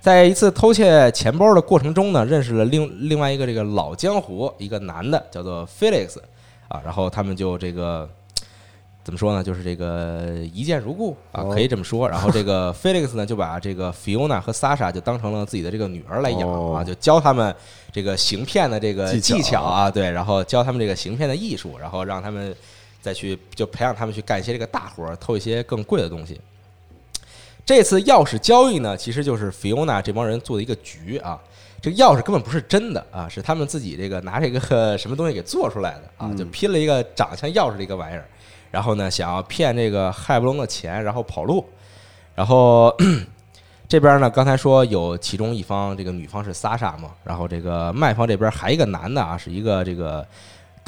[0.00, 6.16] 在一次偷窃钱包的过程中呢，认识了另另外一个这个老江湖，一个男的叫做 Felix
[6.68, 8.08] 啊，然后他们就这个
[9.02, 12.08] 怎么说呢，就是这个一见如故啊，哦可以这么说。
[12.08, 17.52] 然后这个 Felix 呢，就把这个 Fiona 和 Sasha 就当成了自己的这个女儿来养啊，哦就教他们
[17.90, 22.54] 这个行骗的这个技巧啊，对，然后教他们这个行骗的艺术，然后让他们
[23.08, 26.38] 再去就培养他们去干一些这个大活儿，偷一些更贵的东西。
[27.64, 31.40] 这次钥匙交易呢，其实就是菲欧娜这帮人做的一个局啊。
[31.80, 38.26] 这个钥匙根本不是真的啊，是他们自己这个拿这个什么东西给做出来的啊，就拼了一个长相钥匙的一个玩意儿，
[38.70, 41.64] 然后呢，想要骗这个海布隆的钱，然后跑路，
[42.34, 42.94] 然后
[43.88, 50.26] 这边呢，刚才说有其中一方这个女方是萨莎嘛，然后这个卖方这边还一个男的啊，是一个这个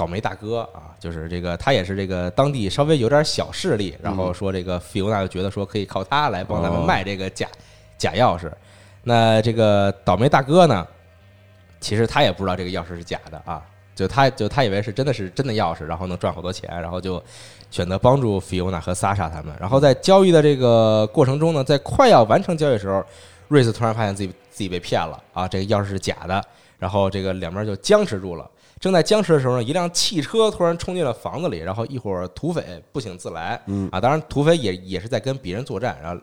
[0.00, 7.46] 倒霉大哥啊，就是这个他也是这个当地稍微有点小势力，然后说这个菲欧娜就觉得说可以靠他来帮他们哦卖这个假
[7.98, 8.50] 假钥匙。
[9.02, 10.86] 那这个倒霉大哥呢，
[11.80, 13.62] 其实他也不知道这个钥匙是假的啊，
[13.94, 17.22] 就他就他以为是真的是真的钥匙，然后能赚好多钱，然后就
[17.70, 19.54] 选择帮助菲欧娜和萨莎他们。
[19.60, 23.04] 然后在交易的这个过程中呢，在快要完成交易的时候，
[23.48, 26.42] 瑞斯突然发现自己自己被骗了啊，这个钥匙是假的，
[26.78, 28.48] 然后这个两边就僵持住了。
[28.80, 36.18] 正在僵持的时候呢，一辆汽车突然冲进了房子里，然后一伙土匪不请自来，嗯啊，当然土匪也也是在跟别人作战，然后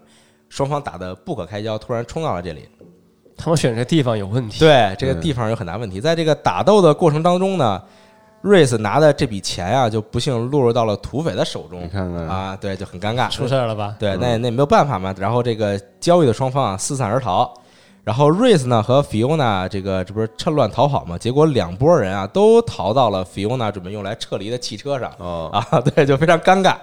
[0.50, 2.68] 双方打得不可开交，突然冲到了这里。
[3.38, 4.60] 他们选这地方有问题。
[4.60, 6.02] 对，这个地方有很大问题。
[6.02, 7.80] 在这个打斗的过程当中呢，
[8.42, 13.30] 瑞斯拿的这笔钱啊，就不幸落入到了土匪的手中你看看，啊，对，就很尴尬。
[13.30, 13.96] 出事儿了吧？
[14.00, 15.14] 对，那那没有办法嘛。
[15.20, 17.54] 然后这个交易的双方啊四散而逃，
[18.08, 21.18] 然后瑞斯呢和菲欧娜这个这不是趁乱逃跑嘛？
[21.18, 25.60] 结果两拨人啊都逃到了菲欧娜准备用来撤离的汽车上哦，啊，
[25.94, 26.78] 对，就非常尴尬。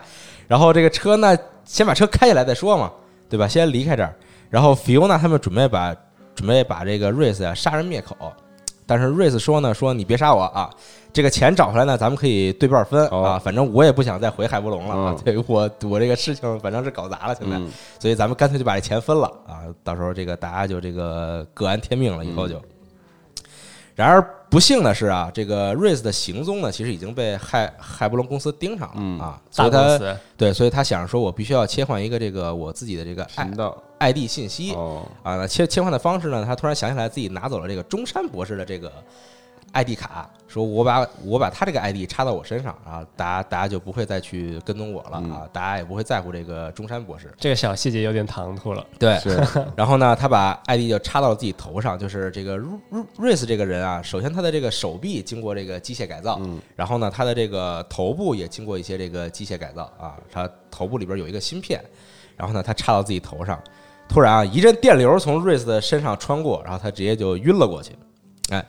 [0.47, 1.35] 然后这个车呢，
[1.65, 2.93] 先把车开下来再说嘛，
[3.27, 3.49] 对吧？
[3.49, 4.15] 先离开这儿。
[4.51, 5.97] 然后菲欧娜他们准备把
[6.35, 8.15] 准备把这个瑞斯啊杀人灭口，
[8.85, 10.69] 但是瑞斯说呢，说你别杀我啊，
[11.15, 13.23] 这个钱找回来呢，咱们可以对半分哦。
[13.23, 17.71] 啊，反正我也不想再回海波龙了啊嗯，对我 我这个事情反正是搞砸了，现在，嗯。
[18.01, 22.61] 所以咱们干脆就把这钱分了啊，到时候这个大家就这个各安天命了，以后就。
[23.95, 29.21] 然而不幸的是啊，这个瑞斯的行踪呢，其实已经被海海波龙公司盯上了、嗯。
[29.21, 29.99] 啊，所以他
[30.37, 33.25] 对，所以他想着说，我必须要切换一个这个我自己的这个
[33.57, 36.45] 道 ID 信息，哦，啊，那切切换的方式呢？
[36.45, 38.93] 他突然想起来自己拿走了这个中山博士的这个
[39.75, 47.33] ID 卡，说我把我把他这个 ID 插到我身上啊，大家大家就不会再去跟踪我了嗯啊，大家也不会在乎这个中山博士。
[47.39, 48.87] 这个小细节有点唐突了。
[48.99, 49.37] 对，是
[49.77, 61.85] 然后呢，他把 ID 就插到了自己头上，就是这个瑞瑞瑞斯这个人啊，首先他的这个手臂经过这个机械改造，嗯然后呢，他的这个头部也经过一些这个机械改造啊，他头部里边有一个芯片，
[62.37, 63.61] 然后呢，他插到自己头上，
[64.09, 67.93] 突然啊，一阵电流从瑞斯的身上穿过，然后他直接就晕了过去。
[68.51, 68.63] 哎，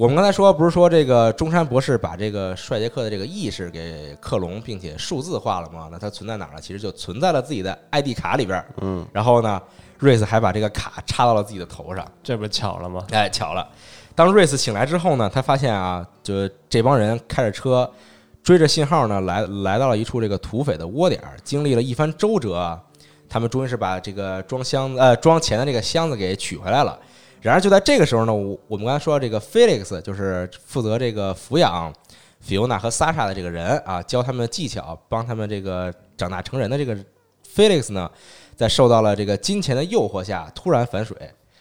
[0.00, 5.90] 我们刚才说不是说这个中山博士把这个帅杰克的这个意识给克隆，并且数字化了吗？
[5.92, 6.60] 那它存在哪儿了？
[6.62, 8.66] 其实就存在了自己的 ID 卡里边儿。
[8.80, 9.60] 嗯，然后呢，
[9.98, 12.02] 瑞斯还把这个卡插到了自己的头上。
[12.22, 13.06] 这不巧了吗？
[13.10, 13.68] 哎，巧了，
[14.14, 17.92] 当瑞斯醒来之后呢，他发现啊，就这帮人开着车
[18.42, 21.36] 追着信号呢，来来到了一处这个土匪的窝点儿。
[21.44, 22.80] 经历了一番周折啊，
[23.28, 26.98] 他们终于是把这个装箱呃装钱的这个箱子给取回来了。
[27.40, 31.92] 然而就在这个时候呢，我我们刚才说到这个 Felix 就是负责这个抚养
[32.40, 36.96] 菲欧娜和萨莎的这个人啊，教他们技巧，帮他们这个长大成人的这个
[37.54, 38.10] Felix 呢，
[38.56, 41.16] 在受到了这个金钱的诱惑下，突然反水，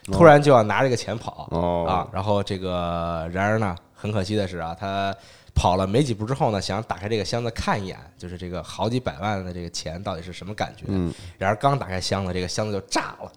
[0.06, 1.48] 突然就要拿这个钱跑。
[1.52, 5.16] 哦啊，然后这个然而呢，很可惜的是啊，他
[5.56, 10.86] 跑了没几步之后呢，想打开这个箱子看一眼，就是这个好几百万的这个钱到底是什么感觉。
[10.88, 13.32] 嗯，然而刚打开箱子，这个箱子就炸了，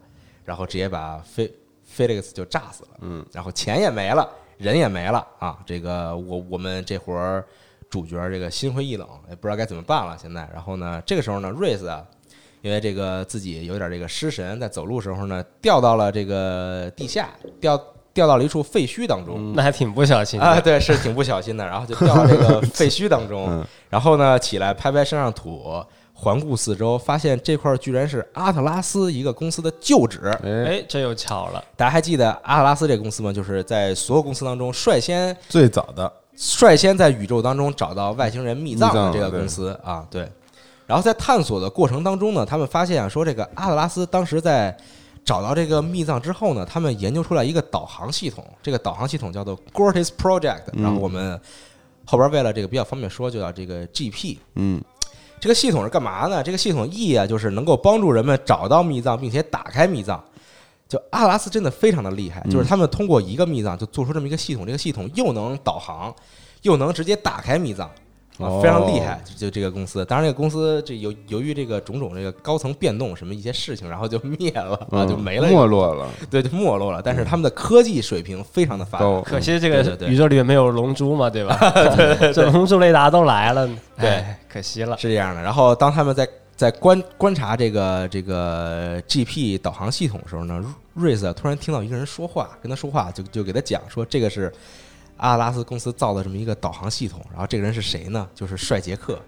[0.45, 1.51] 然后直接把菲
[1.93, 2.89] 菲利克斯就炸死了。
[3.01, 4.27] 嗯，然后钱也没了，
[4.57, 5.57] 人也没了啊！
[5.65, 7.45] 这个我我们这活儿
[7.89, 10.17] 主角这个心灰意冷，也不知道该怎么办了。
[10.19, 12.03] 现在，然后呢，这个时候呢，瑞斯啊。
[12.61, 17.29] 因为这个自己有点这个失神，在走路时候呢，掉到了这个地下，
[17.59, 17.77] 掉
[18.13, 19.51] 掉到了一处废墟当中。
[19.53, 25.83] 那还挺不小心啊，对，是挺不小心的，然后就掉到这个废墟当中嗯，然后呢，起来拍拍身上土，
[26.23, 30.21] 环顾四周，发现这块儿居然是阿特拉斯一个公司的旧址。
[30.43, 31.63] 哎，哎，这又巧了。
[31.75, 33.33] 大家还记得阿特拉斯这个公司吗？
[33.33, 40.27] 就是在所有公司当中率先最早的率先在宇宙当中找到外星人密葬的这个公司啊，对。
[40.87, 44.75] 然后在探索的过程当中呢，他们发现啊，说这个阿特拉斯当时在
[45.23, 50.63] 找到这个密葬之后呢，他们研究出来一个导航系统，这个导航系统叫做 Gortis Project。
[50.73, 51.39] 嗯然后我们
[52.05, 54.37] 后边为了这个比较方便说，就叫这个 GP。
[54.55, 54.83] 嗯
[55.43, 56.41] 这个系统是干嘛呢？
[56.41, 60.23] 这个系统意义啊，就是能够帮助人们找到密藏，并且打开密藏。
[60.87, 66.15] 就阿拉斯真的非常的厉害，嗯就是他们通过一个密藏就做出这么一个系统，这个系统又能导航，
[66.61, 67.89] 又能直接打开密藏。
[68.39, 70.03] 啊，哦非常厉害，就就这个公司。
[70.05, 76.99] 当然，这个公司这由由于这个种种这个高层变动什么一些事情，然后就灭了啊，嗯就没了，没落了，对，就没落了。
[77.03, 81.55] 但是他们的科技水平非常的发达，可惜这个宇宙里面没有龙珠嘛，对吧？
[82.33, 83.67] 这龙珠雷达都来了，
[83.99, 84.95] 对哎，可惜了。
[84.97, 85.41] 是这样的。
[85.41, 90.63] 然后当他们在在观观察这个这个 GP 导航系统的时候呢，
[90.93, 94.53] 瑞斯啊突然听到一个人说话，跟他说话就就给他讲说这个是
[95.17, 98.27] 阿拉斯公司造的这么一个导航系统，然后这个人是谁呢？
[98.35, 99.19] 就是帅杰克。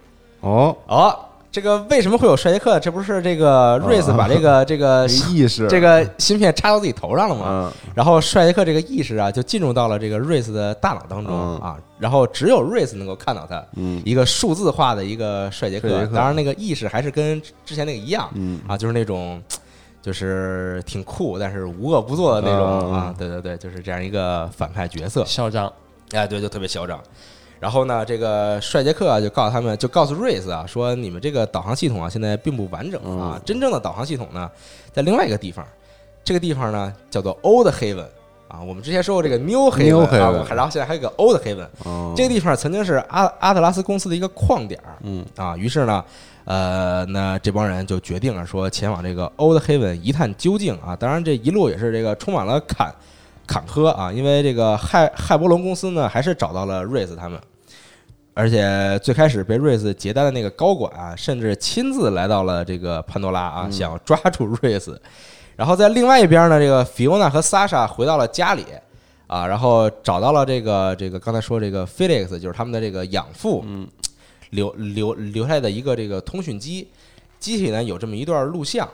[0.42, 2.78] 哦，哦，这个为什么会有帅杰克？
[2.82, 5.66] 这不是这个瑞斯把 这个这个这意识。
[5.70, 7.46] 这个芯片插到自己头上了吗？
[7.48, 7.72] 嗯。
[7.96, 11.58] 然后帅杰克这个意识啊，就进入到了这个瑞斯的大脑当中嗯。
[11.60, 14.02] 啊，然后只有瑞斯能够看到他，嗯。
[14.04, 18.60] 一个数字化的一个帅杰克，克当然那个意识还是跟之前那个一样嗯。
[18.68, 19.42] 啊，就是那种
[20.02, 25.72] 就是挺酷，但是无恶不作的那种嗯啊，对对对，就是这样一个反派角色，嚣张，
[26.12, 27.00] 哎，对，就特别嚣张。
[27.60, 34.50] 然后呢，这个帅杰克啊，就告诉他们，就告诉瑞斯啊，说你们这个导航系统啊，现在并不完整啊嗯，真正的导航系统呢，
[34.92, 35.66] 在另外一个地方，
[36.24, 38.06] 这个地方呢叫做 Old Haven
[38.48, 45.26] 啊，我们之前说过这个 New 啊然后现在还有个 Old Haven，哦，这个地方曾经是阿阿特拉斯公司的一个矿点儿嗯。
[45.36, 46.04] 啊，于是呢，
[46.44, 50.96] 呃，那这帮人就决定了说前往这个 Old Haven 一探究竟啊。
[50.96, 52.94] 当然，这一路也是这个充满了坎
[53.48, 57.40] 坎坷啊，因为这个汉汉伯龙公司呢，还是找到了瑞斯他们，
[58.34, 65.02] 而且最开始被瑞斯接单的那个高管啊，甚至亲自来到了这个潘多拉啊，想要抓住瑞斯。
[65.56, 68.66] 然后在另外一边呢，这个菲欧娜和萨莎回到了家里。
[69.28, 73.88] 啊，然后找到了这个这个刚才说这个 Felix，就是他们的这个养父，嗯，
[74.52, 76.88] 留留留下来的一个这个通讯机，
[77.40, 78.88] 机体呢有这么一段录像，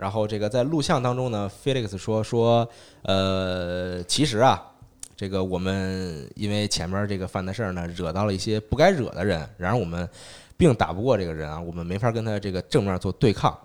[0.00, 2.68] 然后这个在录像当中呢，Felix 说说，
[3.02, 4.60] 呃，其实啊，
[5.14, 10.08] 这个我们因为前面这个犯的事儿呢，惹到了一些不该惹的人，然而我们
[10.56, 13.56] 并打不过这个人啊，我们没法跟他这个正面做对抗，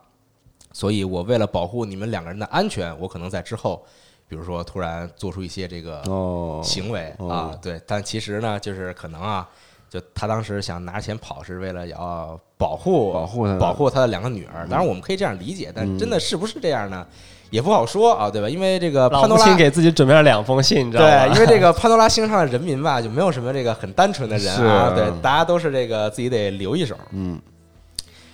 [0.73, 3.85] 所以我为了保护你们两个人的安全，我可能在之后。
[4.27, 9.47] 比如说，突然做出一些这个哦行为哦啊，对，但其实呢，就是可能啊，
[9.95, 14.67] 就他当时想拿钱跑，是为了要保护保护他保护他的两个女儿。
[14.69, 17.07] 当然，我们可以这样理解，但真的是不是这样呢，
[17.49, 18.49] 也不好说啊，对吧？
[18.49, 21.27] 因为这个潘多拉给自己准备了两封信，你知道吗？
[21.27, 26.95] 对，因为这个潘多拉星上的人民吧，就没有什么这个很单纯的人啊，对，大家都是这个自己得留一手。
[27.11, 27.39] 嗯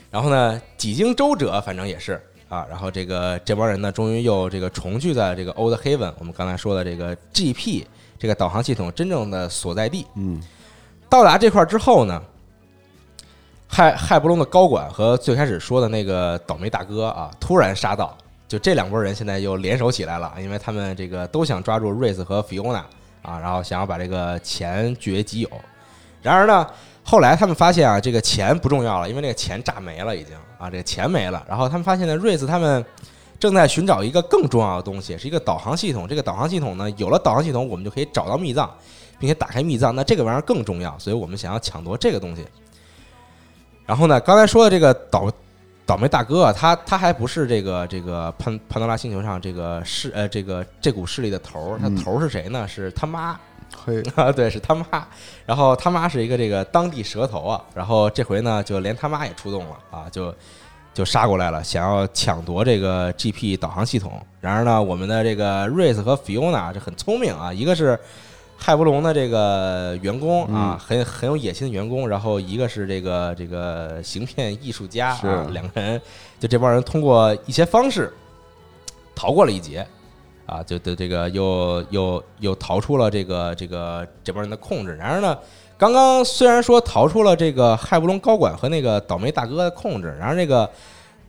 [0.10, 7.86] 然后呢，几经周折，反正也是啊，然后这个这帮人呢，终于又这个重聚在这个 Old Haven，我们刚才说的这个 GP
[8.19, 10.06] 这个导航系统真正的所在地。
[10.15, 10.41] 嗯
[11.12, 12.21] 到达这块之后呢，
[13.67, 22.80] 汉汉伯龙的高管和最开始说的那个倒霉大哥啊，突然杀到，就这两拨人现在又联手起来了，因为他们这个都想抓住瑞斯和菲欧娜
[23.24, 25.50] 啊，然后想要把这个钱据为己有。
[26.21, 26.65] 然而呢，
[27.04, 31.45] 后来他们发现啊，这个钱不重要了，因为那个钱炸没了已经啊，这个钱没了。
[31.45, 32.86] 然后他们发现呢，瑞斯他们
[33.38, 36.08] 正在寻找一个更重要的东西，是一个导航系统。
[36.08, 38.74] 这个导航系统呢，有了导航系统，我们就可以找到密藏，
[39.22, 39.96] 并且打开密藏。
[39.96, 42.44] 那这个玩意儿更重要，所以我们想要抢夺这个东西。
[43.86, 45.32] 然后呢，刚才说的这个倒
[45.86, 52.68] 倒霉大哥啊，他他还不是这个这个潘潘多拉星球上这个势呃这个这股势力的头儿，他嗯头儿是谁呢？
[52.68, 53.40] 是他妈。
[53.86, 54.86] 嘿，啊，对，是他妈。
[55.46, 60.36] 然后他妈是一个这个当地蛇头啊，然后这回呢，就连他妈也出动了啊，就
[60.94, 64.22] 就杀过来了，想要抢夺这个 GP 导航系统。
[64.42, 67.98] 然而呢，我们的这个瑞斯和菲欧娜这很聪明啊，一个是
[68.63, 76.00] 汉伯龙的这个员工啊，嗯很很有野心的员工，然后一个是这个这个行骗艺术家啊，两个人
[76.39, 78.13] 就这帮人通过一些方式
[79.15, 79.86] 逃过了一劫。
[80.47, 84.97] 啊，就的这个又又又逃出了这个这个这帮人的控制。
[84.97, 85.38] 然而呢，
[85.78, 90.69] 刚刚虽然说逃出了这个泰伯龙高管和那个倒霉大哥的控制，然而那个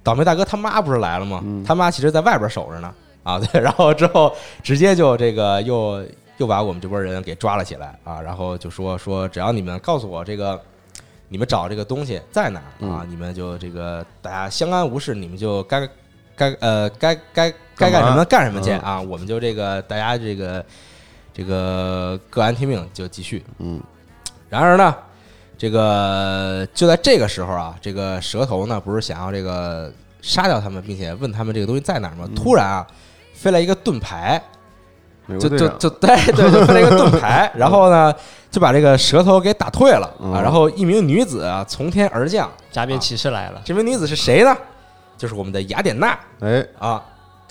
[0.03, 1.41] 倒霉大哥他妈不是来了吗？
[1.45, 2.93] 嗯他妈其实在外边守着呢。
[3.23, 6.05] 啊，对， 然后之后直接就这个又
[6.43, 10.61] 又把我们这波人给抓了起来啊，然后就说说只要你们告诉我这个。
[11.29, 13.07] 你们找这个东西在哪儿啊？
[13.09, 15.89] 你们就这个大家相安无事，你们就该
[16.37, 19.01] 该呃该该该干什么干什么去嗯啊！
[19.01, 20.63] 我们就这个大家这个
[21.33, 23.43] 这个各安天命，就继续。
[23.61, 23.81] 嗯
[24.51, 24.95] 然而呢，
[25.57, 32.29] 这个就在这个时候啊，这个蛇头呢不是想要这个杀掉他们，并且问他们这个东西在哪儿吗？
[32.37, 32.87] 突然啊，
[33.33, 34.39] 飞来一个盾牌，
[35.39, 38.13] 就就就 对对，就飞来一个盾牌，然后呢
[38.51, 40.35] 就把这个蛇头给打退了啊。
[40.37, 44.57] 嗯然后一名女子啊从天而降，假面骑士来了，这名女子是谁呢？
[45.17, 47.03] 就是我们的雅典娜哎，啊。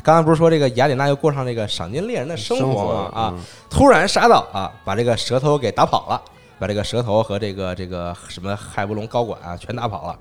[0.04, 3.12] 刚才不是说这个雅典娜又过上这个赏金猎人的生生活吗？
[3.14, 6.20] 啊，嗯突然杀到啊，把这个蛇头给打跑了，
[6.58, 10.18] 把这个蛇头和这个这个什么海博龙高管啊全打跑了。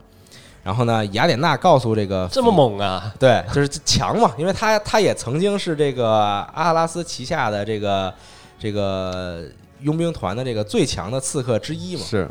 [0.63, 3.13] 然后呢，雅典娜告诉这个这么猛啊！
[3.19, 6.09] 对，就是强嘛，因为他他也曾经是这个
[6.55, 8.13] 阿拉斯旗下的这个
[8.59, 9.45] 这个
[9.81, 12.03] 佣兵团的这个最强的刺客之一嘛。
[12.05, 12.29] 是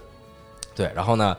[0.75, 1.35] 对，然后呢，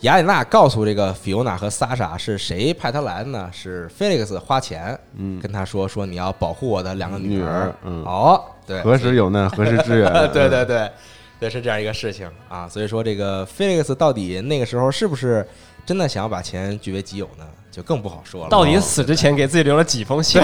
[0.00, 3.50] 雅典娜告诉这个菲欧娜和萨莎是谁派他来的呢？
[3.52, 7.72] 是菲利克斯花钱，嗯，跟他说说你要保护我的两个女儿。
[7.84, 10.90] 嗯，哦，对，何时有难何时支援， 对对对，
[11.38, 12.66] 对是这样一个事情啊。
[12.66, 15.46] 所以说，这个菲利克斯到底那个时候是不是
[15.86, 17.46] 真的想要把钱据为己有呢？
[17.70, 18.48] 就更不好说了。
[18.48, 20.40] 到底死之前给自己留了几封信？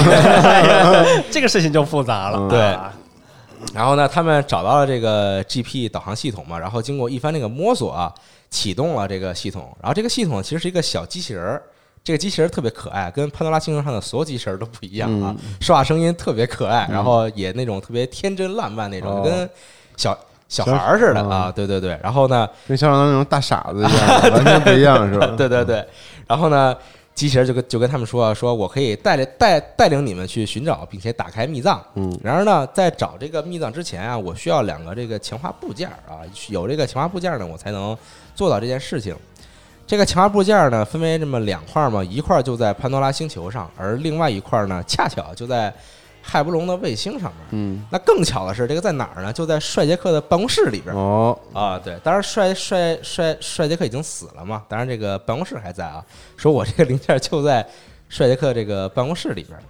[1.32, 2.38] 这个事情就复杂了。
[2.38, 2.78] 嗯对。
[3.72, 8.12] 然后呢，他们找到了这个 GP 导航系统嘛，然后经过一番这个摸索啊，
[8.50, 9.74] 启动了这个系统。
[9.80, 11.62] 然后这个系统其实是一个小机器人儿，
[12.04, 19.48] 这个机器人儿特别可爱，跟潘多拉星球上的所有机器人儿都不一样啊，说话声音特别可爱，然后也那种特别天真烂漫那种，哦跟
[19.96, 20.18] 小
[20.52, 21.98] 小孩儿似的啊，对对对。
[22.02, 25.26] 然后呢，跟小长那种大傻子一样，完全不一样，是吧？
[25.34, 25.82] 对对对。
[26.28, 26.76] 然后呢，
[27.14, 31.82] 机器人就跟就跟他们说，说我可以带着带带领你们去寻找，并且打开密藏。
[31.94, 37.96] 嗯，然而呢，在找这个密藏之前啊，我需要两个这个强化部件啊，有这个强化部件呢，我才能
[38.34, 39.16] 做到这件事情。
[39.86, 45.72] 这个强化部件呢，分为这么两块嘛，一块就在潘多拉星球上，而另外一块呢，恰巧就在
[46.22, 47.46] 海布隆的卫星上面。
[47.50, 49.32] 嗯，那更巧的是，这个在哪儿呢？
[49.32, 50.98] 就在帅杰克的办公室里边儿。
[50.98, 56.02] 哦，啊，对，当然帅帅帅帅杰克已经死了嘛，当然这个办公室还在啊。
[56.36, 57.66] 说我这个零件就在
[58.08, 59.62] 帅杰克这个办公室里边儿。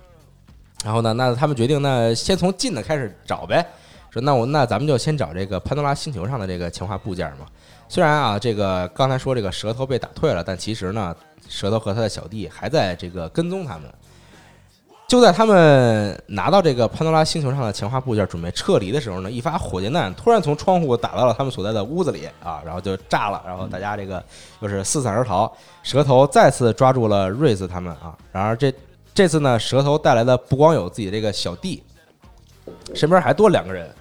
[0.84, 3.66] 然后呢，那他们决定那先从近的开始找呗。
[4.11, 7.46] 说那我那咱们就先找这个潘多拉星球上的这个强化部件嘛。
[7.88, 11.16] 虽然啊，这个刚才说这个舌头被打退了，但其实呢，
[11.48, 13.82] 舌头和他的小弟还在这个跟踪他们。
[15.12, 24.24] 就在他们拿到这个潘多拉星球上的强化部件，准备撤离的时候呢，一发火箭弹突然从窗户打到了他们所在的屋子里啊，然后就炸了，然后大家这个
[24.60, 25.54] 又是四散而逃。
[25.82, 28.72] 蛇头再次抓住了瑞斯他们啊，然而这
[29.12, 31.82] 这次呢，蛇头带来的不光有自己这个小弟，
[32.94, 33.94] 身边还多两个人。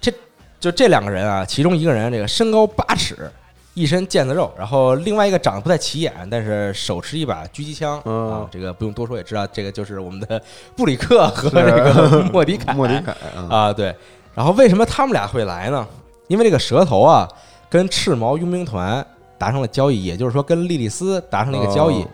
[0.00, 0.10] 这
[0.58, 3.30] 就这两个人啊，其中一个人这个身高八尺，
[3.74, 10.42] 一身腱子肉，然后另外一个长得不太起眼，但是手持一把狙击枪、嗯啊，这个不用多说也知道，这个就是我们的
[10.76, 12.72] 布里克和这个 莫迪凯。
[12.74, 13.94] 莫迪凯啊，啊，对。
[14.34, 15.86] 然后为什么他们俩会来呢？
[16.28, 17.28] 因为这个蛇头啊，
[17.68, 19.04] 跟赤毛佣兵团
[19.38, 22.02] 达成了交易，也就是说跟莉莉丝达成了一个交易。
[22.02, 22.08] 哦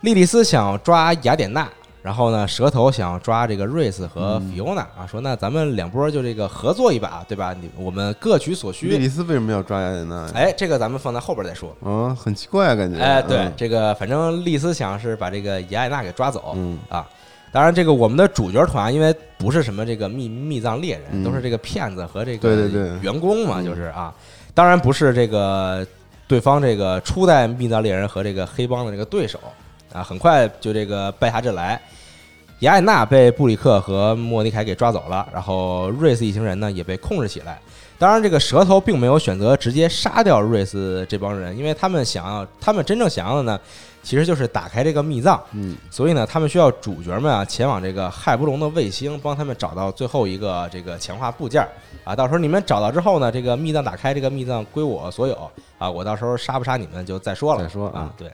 [0.00, 1.66] 莉莉丝想抓雅典娜，
[2.04, 7.56] 然后呢，蛇头想抓这个瑞斯和嗯菲欧娜啊，说那咱们两波就这个合作一把，对吧？
[7.58, 8.88] 你我们各取所需。
[8.88, 11.74] 莉丝为什么要抓雅典娜？，哎，这个咱们放在后边再说。
[11.82, 13.00] 啊，很奇怪，感觉。
[13.00, 17.08] 哎，对嗯，这个反正丽丝想是把这个雅典娜给抓走，嗯啊，
[17.50, 24.12] 当然这个我们的主角团因为不是什么这个密密藏猎人，嗯都是这个骗子和这个对对对员工嘛，嗯就是啊，
[24.52, 25.86] 当然不是这个
[26.28, 29.40] 对方这个初代密藏猎人和这个黑帮的这个对手
[29.90, 31.80] 啊，很快就这个败下阵来。
[32.64, 37.60] 雅典娜被布里克和莫妮凯给抓走了，然后瑞斯一行人呢也被控制起来。
[37.96, 43.58] 当然，这个蛇头并没有选择直接杀掉瑞斯这帮人，因为他们想要，他们真正想要的呢，
[44.02, 45.40] 其实就是打开这个密藏。
[45.52, 51.68] 嗯，所以呢，他们需要主角们啊前往这个亥布隆的卫星，帮他们找到最后一个这个强化部件儿
[52.02, 52.16] 啊。
[52.16, 55.88] 到时候你们找到之后呢，这个密藏打开，这个密藏归我所有啊。
[55.88, 57.62] 我到时候杀不杀你们就再说了。
[57.62, 58.28] 再说啊，对。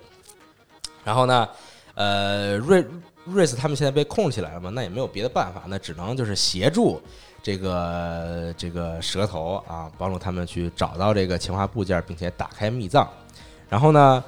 [1.05, 1.47] 然后呢，
[1.95, 2.85] 呃，瑞
[3.25, 7.01] 瑞斯他们现在被控制起来了嘛，那也没有别的办法，那只能就是协助
[7.43, 13.09] 这个这个蛇头啊，帮助他们去找到这个强化部件，并且打开密藏。
[13.69, 14.25] 然后呢，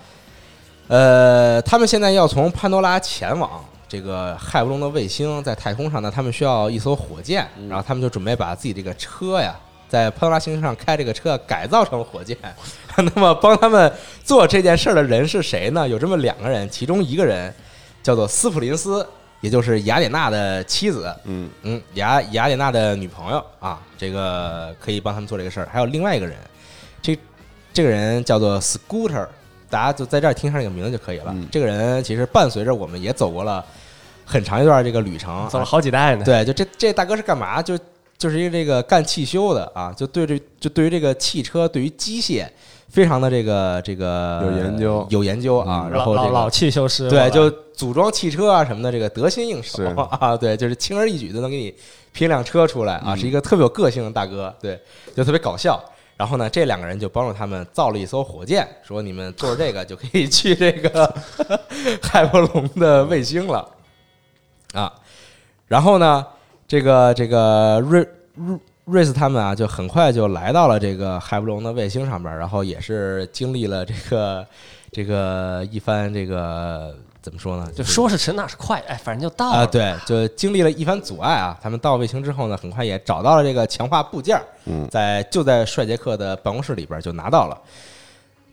[0.88, 12.36] 呃，他们现在要从潘多拉前往这个亥布隆的卫星，在太空上呢，他们需要一艘火箭，然后他们就准备把自己这个车呀，在潘多拉星球上开这个车改造成火箭。
[12.96, 15.88] 那么帮他们做这件事儿的人是谁呢？
[15.88, 17.52] 有这么两个人，其中一个人
[18.02, 19.06] 叫做斯普林斯，
[19.40, 25.68] 也就是雅典娜的妻子，嗯嗯，雅雅典娜的女朋友啊，这个可以帮他们做这个事儿。
[25.72, 26.36] 还有另外一个人，
[27.00, 27.18] 这
[27.72, 29.26] 这个人叫做 Scooter，
[29.70, 31.32] 大家就在这儿听上这个名字就可以了。
[31.34, 33.64] 嗯这个人其实伴随着我们也走过了
[34.24, 36.24] 很长一段这个旅程，走了好几代呢。
[36.24, 37.62] 对，就这这大哥是干嘛？
[37.62, 37.78] 就
[38.18, 42.46] 就是一个这个干汽修的啊，就对这就对于这个汽车，对于机械
[42.92, 45.86] 非常的这个这个有研究有研究啊。
[45.86, 49.82] 嗯然后这个老老老汽修师对，就组装汽车啊什么的，这个得心应手
[50.20, 51.74] 啊， 对，就是轻而易举就能给你
[52.12, 54.78] 拼辆车出来啊，嗯是一个特别有个性的大哥，对，
[55.16, 55.82] 就特别搞笑。
[56.14, 61.12] 然后呢，这两个人就帮助他们造了一艘火箭，说你们坐着这个就可以去这个
[62.00, 63.66] 海波龙的卫星了
[64.74, 64.92] 啊。
[65.66, 66.24] 然后呢，
[66.68, 68.56] 这个这个瑞瑞
[68.92, 74.46] 瑞斯他们啊，就很快就来到了这个海布隆的卫星上边儿，然后也是经历了这个
[74.90, 77.70] 这个一番这个怎么说呢？
[77.74, 79.58] 就是说是迟那是快，哎，反正就到了。
[79.58, 81.58] 啊，对，就经历了一番阻碍啊。
[81.62, 87.58] 他们到卫星之后呢，很快也找到了这个强化部件儿，嗯在就在帅杰克的办公室里边儿就拿到了。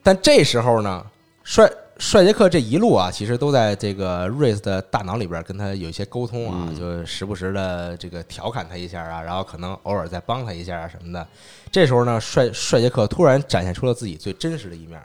[0.02, 1.06] 但这时候呢，
[1.44, 1.70] 帅
[2.00, 11.28] 帅杰克这一路啊，其实都在这个瑞斯的大脑里边跟他有一些沟通啊，就时不时的这个调侃他一下啊，然后可能偶尔再帮他一下啊什么的。
[11.70, 14.98] 这时候呢，帅帅杰克突然展现出了自己最真实的一面。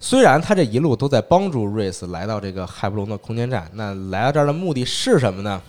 [0.00, 5.60] 虽然他这一路都在帮助瑞斯来到这个海布隆的空间站，那来到这儿的目的是什么呢？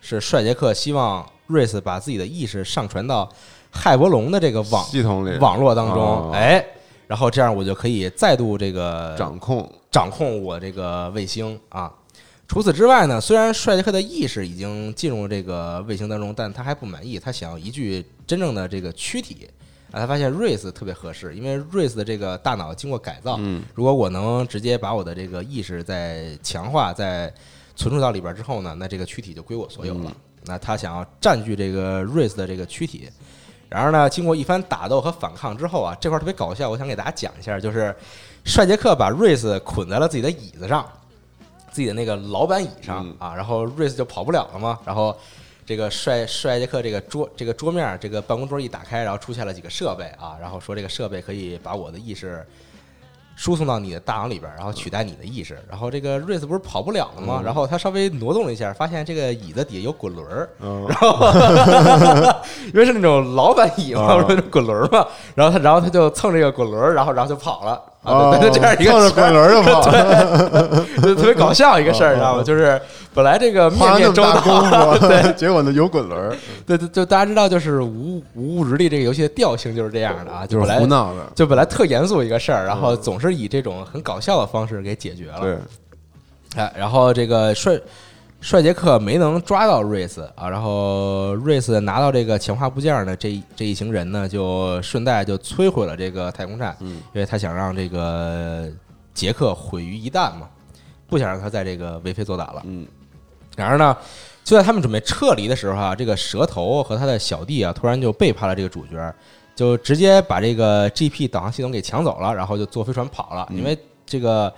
[0.00, 3.28] 是帅杰克希望瑞斯把自己的意识上传到
[3.68, 6.64] 海伯龙的这个网系统里网络当中，哦哎，
[7.08, 11.92] 然后这样我就可以再度这个掌控掌控我这个卫星啊。
[12.46, 19.48] 除此之外呢，虽然帅杰克的意识已经进入这个卫星当中，但他还不满意，他想要一具真正的这个躯体
[19.90, 20.00] 啊。
[20.00, 27.32] 他发现瑞斯特别合适，因为瑞斯的这个大脑经过改造，嗯如果我能直接把我的这个意识再强化、再
[27.76, 30.16] 存储到里边之后呢，那这个躯体就归我所有了。
[30.44, 33.10] 那他想要占据这个瑞斯的这个躯体，
[33.68, 37.94] 然而呢，经过一番打斗和反抗之后啊，这块儿特别搞笑，我想给大家讲一下，就是
[38.44, 40.86] 帅杰克把瑞斯捆在了自己的椅子上，
[41.70, 45.16] 自己的那个老板椅上嗯啊，然后瑞斯就跑不了了嘛，然后。
[45.68, 52.42] 这个帅帅杰克这个桌这个桌面这个办公桌一打开，然后出现了几个设备啊，然后说这个设备可以把我的意识
[53.38, 55.56] 输送到你的大脑里边，然后取代你的意识。
[55.70, 57.36] 然后这个瑞斯不是跑不了了吗？
[57.40, 57.44] 嗯。
[57.44, 60.84] 然后他稍微挪动了一下，发现这个椅子底下有滚轮儿，嗯。
[60.88, 61.16] 然后
[62.74, 69.82] 因为是那种老板椅嘛，滚轮儿嘛，然后他然后他就蹭这个滚轮儿，然后然后就跑了啊，哦对这样一个滚轮儿就跑，
[71.02, 72.42] 就 特别搞笑一个事儿，你知道吗？
[72.42, 72.80] 就是
[73.12, 76.36] 本来这个面面周到，夫， 对结果呢有滚轮儿，
[76.66, 85.40] 对对，就大家知道，就是无无物质力这个游戏的调性就是这样的啊，就是本来胡闹的，就本来特严肃一个事儿，然后总是以这种很搞笑的方式给解决了。
[85.40, 85.56] 对，
[86.56, 87.76] 哎，然后这个帅
[88.40, 98.70] 帅杰克没能抓到瑞斯啊，然后瑞斯拿到这个强化部件呢，这一这一行人呢就顺带就摧毁了这个太空站，嗯因为他想让这个
[99.12, 100.48] 杰克毁于一旦嘛，
[101.08, 102.62] 不想让他在这个为非作歹了。
[102.64, 102.86] 嗯
[103.56, 103.96] 然而呢，
[104.44, 109.14] 就在他们准备撤离的时候啊，这个蛇头和他的小弟啊，突然就背叛了这个主角，
[109.56, 113.48] 就直接把这个 GP 导航系统给抢走了，然后就坐飞船跑了。
[113.50, 113.76] 因为
[114.06, 114.54] 这个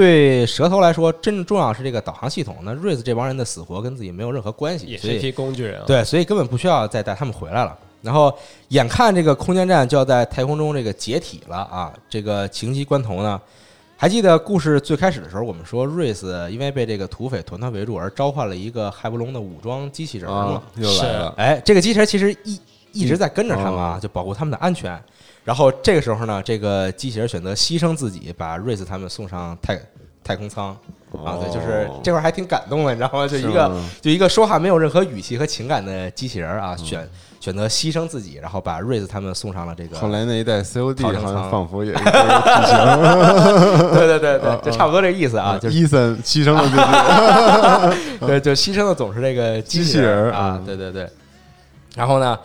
[0.00, 2.56] 对蛇头来说，真正重要是这个导航系统。
[2.62, 5.84] 那瑞斯这帮人的死活跟自己没有任何关系，也是一批工具人啊。
[5.86, 7.78] 对，所以根本不需要再带他们回来了。
[8.00, 8.34] 然后
[8.68, 13.38] 眼看这个空间站就要在太空中这个解体了啊，这个情急关头呢，
[13.94, 22.58] 还记得故事最开始的时候，我们说瑞斯因为被这个土匪团团围住而召唤了一个海布隆的武装机器人嘛啊，，又来了，哎，这个机器人其实一
[22.92, 24.98] 一直在跟着他们啊，就保护他们的安全。
[25.50, 29.76] 然后这个时候呢，这个机器人选择牺牲自己，把瑞斯他们送上太
[30.22, 30.68] 太空舱。
[31.24, 31.98] 啊，对，就是哦。
[32.04, 33.26] 这块儿还挺感动的，你知道吗？
[33.26, 37.04] 就一个就一个说话没有任何语气和情感的机器人啊，选
[37.40, 39.98] 选择牺牲自己，然后把瑞斯他们送上了这个。
[39.98, 41.98] 后来那一代 COD 好像仿佛也是
[43.90, 46.76] 对对对对，就差不多这意思啊，就是伊森牺牲了自
[48.22, 51.10] 己， 对，就牺牲的总是这个机器人人啊嗯，对对对。
[51.96, 52.38] 然后呢，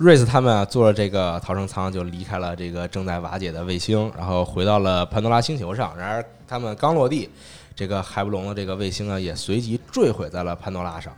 [0.00, 5.94] 瑞斯他们啊坐着这个逃生舱就离开了这个正在瓦解的卫星，然后回到了潘多拉星球上。
[5.94, 7.28] 然而他们刚落地，
[7.76, 11.12] 这个海布隆的这个卫星呢也随即坠毁在了潘多拉上。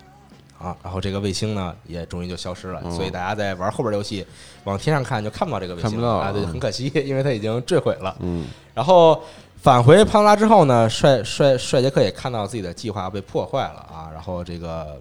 [0.58, 4.26] 啊，然后这个卫星呢也终于就消失了，哦所以大家在玩后边游戏
[4.64, 8.16] 往天上看就看不到这个卫星看不到啊，对，嗯很可惜，因为它已经坠毁了。
[8.18, 9.22] 嗯然后
[9.58, 15.00] 返回潘多拉之后呢，帅帅帅杰克也看到自己的计划被破坏了啊，然后这个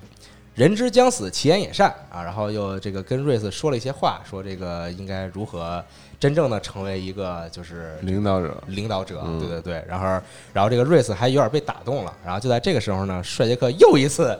[0.54, 1.90] 人之将死，其言也善。
[2.10, 5.84] 啊，然后又这个跟瑞斯说了一些话，说这个应该如何
[6.22, 9.40] 真正的成为一个就是领导者，领导者，嗯。
[9.40, 10.06] 对对对，然后
[10.54, 14.38] 然后这个瑞斯还有点被打动了，然后就在这个时候呢，帅杰克又一次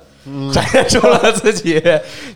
[0.54, 1.82] 展现出了自己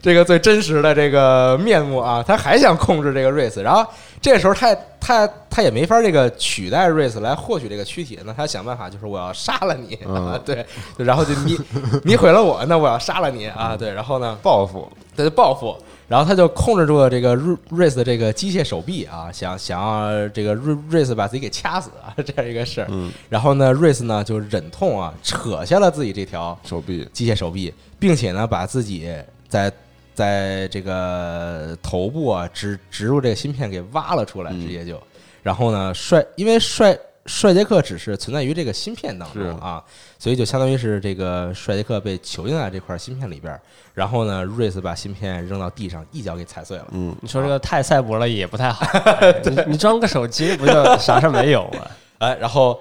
[0.02, 3.86] 这个最真实的这个面目啊，他还想控制这个瑞斯，然后
[4.20, 9.96] 这个时候他也他他也没法这个取代瑞斯来获取这个躯体，那他想办法就是我要杀了你
[10.44, 10.66] 对，
[10.98, 11.56] 然后就你
[12.04, 15.78] 你毁了我，那我要杀了你啊，对，然后呢，报复，他就报复，
[16.08, 22.88] 然后他就控制住了这个瑞瑞斯的这个机械手臂啊，想想要这个瑞瑞斯把自己给掐死啊， 这样一个事儿。
[22.92, 29.12] 嗯，然后呢，瑞斯呢就忍痛啊扯下了自己这条手臂，机械手臂，并且呢把自己
[29.50, 29.72] 在
[30.14, 34.62] 在这个头部啊植植入这个芯片给挖了出来，嗯。
[34.62, 35.02] 直接就，
[35.42, 39.84] 然后呢帅，因为帅帅杰克只是存在于这个芯片当中啊，
[40.20, 43.60] 所以就相当于是这个帅杰克被囚禁在这块芯片里边儿，
[43.96, 46.88] 然后呢瑞斯把芯片扔到地上，一脚给踩碎了。
[46.92, 48.86] 嗯，你说这个太赛博了也不太好，
[49.20, 51.88] 哎 你 你装个手机不就啥事儿没有吗？
[52.20, 52.80] 哎，然后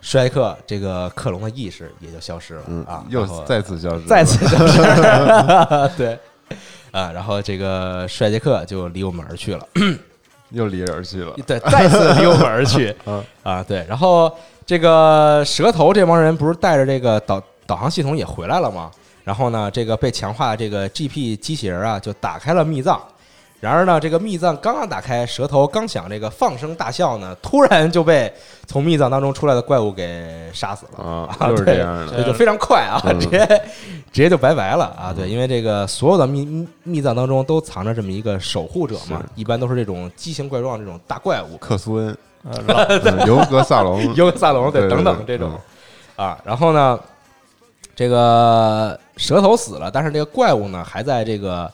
[0.00, 6.18] 帅杰克这个克隆的意识也就消失了、嗯啊，又再次消失，再次消失，对，
[6.90, 9.64] 啊，然后这个帅杰克就离我们而去了。
[10.50, 11.34] 又离而去了。
[11.46, 13.84] 对，再次离我们而去 嗯啊，对。
[13.88, 14.30] 然后
[14.66, 18.90] 这个蛇头这帮人不是带着这个导导航系统也回来了吗？
[19.24, 23.00] 然后呢，这个被强化的这个 GP 机器人啊，就打开了密藏。
[23.60, 28.32] 然而呢，这个密藏刚刚打开，蛇头刚想这个放声大笑呢，突然就被
[28.66, 31.04] 从密藏当中出来的怪物给杀死了。
[31.04, 32.14] 啊，啊 就是这样的。
[32.14, 33.46] 对，就非常快啊，嗯直接
[34.10, 35.12] 直接就拜拜了啊！
[35.14, 42.16] 对，因为这个所有的密密密藏当中都藏着这么一个守护者嘛，一般都是这种畸形怪状这种大怪物，克苏恩、
[43.26, 45.52] 尤格萨隆， 尤格萨隆对等等这种
[46.16, 46.38] 啊。
[46.46, 46.98] 然后呢，
[47.94, 51.70] 这个蛇头死了，但是这个怪物呢还在这个。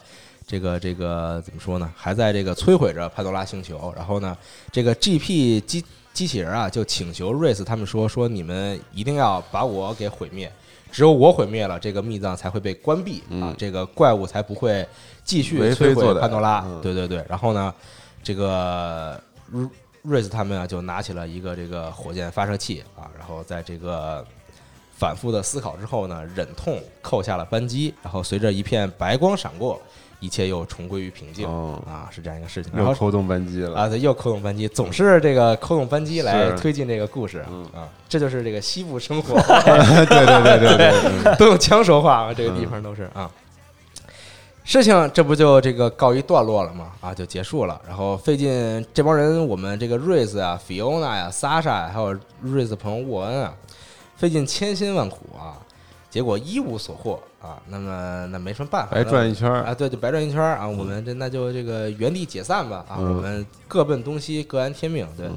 [0.47, 1.93] 这个这个怎么说呢？
[1.97, 3.93] 还在这个摧毁着潘多拉星球。
[3.97, 4.37] 然后呢，
[4.71, 10.51] 这个 GP 机机器人啊，就请求瑞斯他们说说你们一定要把我给毁灭，
[10.93, 14.87] 只有我毁灭了，这个密藏才会被关闭啊嗯，这个怪物才不会
[15.25, 16.63] 继续摧毁潘多拉。
[16.65, 17.25] 嗯对对对。
[17.29, 17.75] 然后呢，
[18.23, 19.21] 这个
[19.51, 19.69] 瑞
[20.03, 24.25] 瑞斯他们啊，就拿起了一个这个火箭发射器啊，然后在这个
[24.97, 29.83] 反复的思考之后呢，忍痛扣下了扳机，然后随着一片白光闪过，
[30.21, 32.73] 一切又重归于平静、哦啊，是这样一个事情。
[32.75, 43.31] 然后又扣动扳机了啊，对，又扣动扳机，总是这个扣动扳机来推进这个故事嗯啊，这就是这个西部生活，对对对对对对， 都用枪说话啊，这个地方都是啊。
[44.65, 46.91] 事情这不就这个告一段落了吗？
[47.01, 47.81] 啊，就结束了。
[47.87, 53.55] 然后费尽这帮人，我们这个瑞斯啊、菲欧娜呀、莎莎呀，还有瑞斯朋友沃恩啊，
[54.17, 55.55] 费尽千辛万苦啊，
[56.17, 57.61] 结果一无所获啊。
[57.69, 60.67] 那么那没什么办法，白转一圈啊，对，就白转一圈啊。
[60.67, 65.07] 我们这那就这个原地解散吧啊，嗯我们各奔东西，各安天命。
[65.15, 65.29] 对，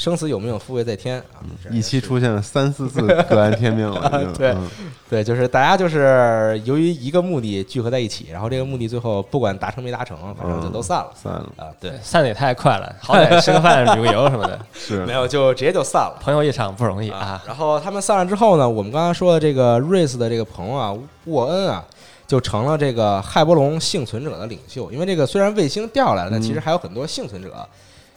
[0.00, 1.44] 生死有命，富贵在天啊。
[1.70, 4.70] 一期出现了三四次 各安天命了，已 经对嗯
[5.10, 11.68] 对，就是大家就是由于一个目的聚合在一起，然后这个目的最后不管达成没达成，反正就都散了散了，啊。
[11.78, 16.16] 对，散的也太快了，好歹吃个饭、旅个游什么的， 是没有就直接就散了。
[16.18, 20.94] 朋友一场不容易啊啊。，然后他们散了之后呢，我们刚刚说的这个瑞斯的这个朋友啊，
[21.26, 21.84] 沃恩啊，
[22.26, 24.90] 就成了这个亥波龙幸存者的领袖。
[24.90, 27.54] 因为这个虽然卫星掉下来了，但其实还有很多幸存者，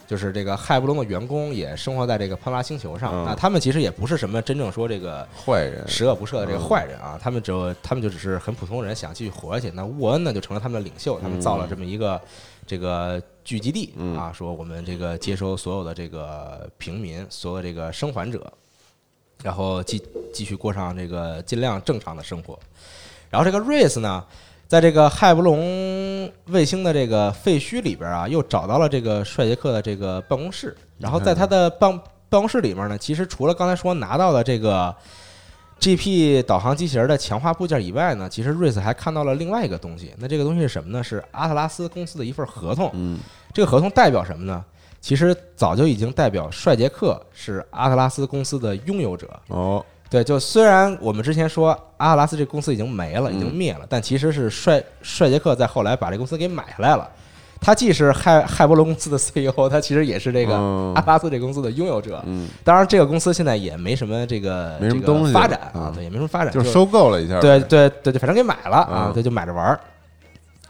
[0.06, 3.12] 就是这个骇波龙的员工也生活在这个潘拉星球上。
[3.12, 9.70] 嗯那他们其实也不是什么真正说这个坏人，十恶不赦的这个坏人啊，他们只有他们就只是很普通人，想继续活下去。
[9.74, 12.20] 那沃恩呢，就成了他们的领袖，他们造了这么一个
[12.66, 18.52] 这个聚集地嗯啊，说我们这个接收所有的这个平民，所有这个生还者，
[19.42, 20.02] 然后继
[20.32, 22.58] 继续过上这个尽量正常的生活。
[23.30, 24.24] 然后这个瑞斯呢，
[24.74, 30.76] 在这个骇波龙卫星的这个废墟里边啊，又找到了这个帅杰克的这个办公室。
[30.98, 31.96] 然后在他的办
[32.28, 34.92] 办公室里面呢，其实除了刚才说拿到的这个
[35.78, 40.12] GP 导航机器人的强化部件以外呢，其实瑞斯还看到了另外一个东西。
[40.18, 41.00] 那这个东西是什么呢？
[41.04, 42.90] 是阿特拉斯公司的一份合同。
[42.94, 43.20] 嗯，
[43.52, 44.64] 这个合同代表什么呢？
[45.00, 49.30] 其实早就已经代表帅杰克是阿特拉斯公司的拥有者。
[49.46, 57.10] 哦，对，就虽然我们之前说阿特拉斯这公司已经没了，已经嗯灭了，但其实是帅帅杰克在后来把这公司给买下来了。
[57.60, 62.22] 他既是海海波罗公司的 CEO，他其实也是这个嗯阿特拉斯这公司的拥有者。
[62.26, 69.80] 嗯，当然，这个公司现在也没什么这个没什么这个东西发展啊嗯，对，也没什么发展，就是收购了一下，对对对对，反正给买了啊嗯，对，就买着玩儿。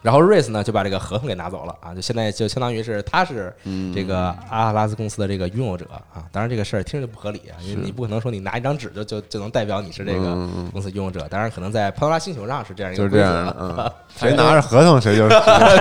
[0.05, 6.23] 然后瑞斯呢就把这个合同给拿走了啊，就现在就相当于是他是嗯这个阿特拉斯公司的这个拥有者啊。
[6.31, 11.27] 当然这个事儿听着就不合理啊，因为你不可能说你拿一张纸就就就能代表你是这个公司拥有者。
[11.31, 15.31] 当然可能在潘多拉星球上是这样一就是个规则这样的，嗯， 谁拿着合同谁就 是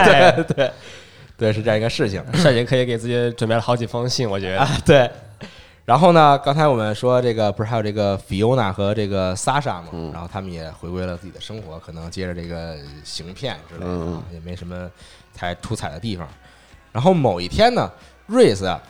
[0.05, 0.71] 对对
[1.35, 2.23] 对，是这样一个事情。
[2.33, 5.11] 帅杰可以给自己准备了好几封信，我觉得啊，对。
[5.85, 14.89] 然后呢，刚才我们说这个不是还有这个 Fiona 和这个 Sasha 嘛，嗯然后他们也回归了自己的生活，可能接着这个行骗之类的也没什么
[15.33, 16.25] 太出彩的地方。
[16.93, 17.91] 然后某一天呢，
[18.27, 18.81] 瑞斯啊，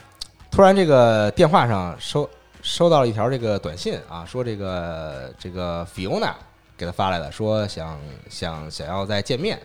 [0.51, 2.29] 突然这个电话上收
[2.61, 6.33] 收到了一条这个短信啊，说这个这个 Fiona
[6.77, 9.59] 给他发来的，说想想想要再见面。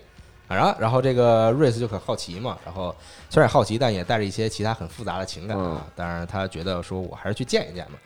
[0.48, 2.94] 啊然后，然后这个瑞斯就很好奇嘛，然后
[3.28, 5.86] 虽然好奇，但也带着一些其他很复杂的情感啊。
[5.94, 7.98] 当然，他觉得说我还是去见一见嘛。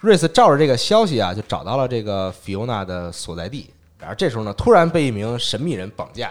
[0.00, 3.70] 瑞斯照着这个消息啊，就找到了这个 Fiona 的所在地。
[3.98, 6.30] 然后这时候呢，突然被一名神秘人绑架，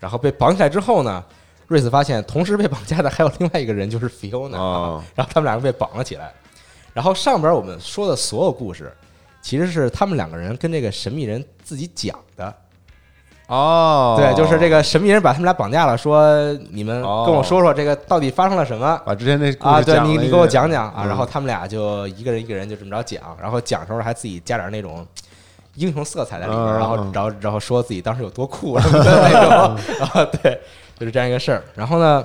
[0.00, 1.24] 然后被绑起来之后呢，
[1.66, 4.58] 瑞斯发现同时被绑架的还有另外一个人，就是 Fiona 啊。
[4.58, 6.32] 哦然后他们两个被绑了起来。
[6.92, 8.92] 然后上边我们说的所有故事，
[9.40, 12.52] 其实是他们两个人跟这个神秘人自己讲的。
[13.48, 19.00] 哦，对，就是这个神秘人把他们俩绑架了，说你们跟我说说这个到底发生了什么。
[19.06, 25.06] 把之前那啊，对你你给我讲讲啊，嗯然后他们俩就一个人一个人就这么着讲，然后讲的时候还自己加点那种
[25.76, 29.50] 英雄色彩在里面，嗯然后然后然后说自己当时有多酷什么的那种，
[30.12, 30.60] 啊，对，
[30.98, 31.62] 就是这样一个事儿。
[31.74, 32.22] 然后呢，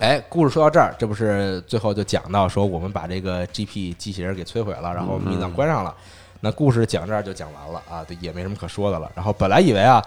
[0.00, 5.94] 哎，故事说到这儿，这不是最后就讲到说我们把这个 GP 机器人给摧毁了，然后密档关上了。
[6.40, 9.08] 那故事讲这儿就讲完了啊，对，也没什么可说的了。
[9.14, 10.02] 然后本来以为啊，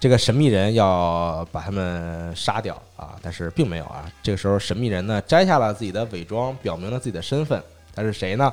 [0.00, 4.10] 这个神秘人要把他们杀掉啊，但是并没有啊。
[4.22, 7.62] 这个时候，神秘人呢摘下了自己的伪装，表明了自己的身份。
[7.94, 8.50] 他是谁呢？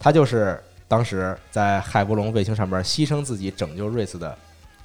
[0.00, 4.36] 他就是当时在海波龙卫星上边牺牲自己拯救瑞斯的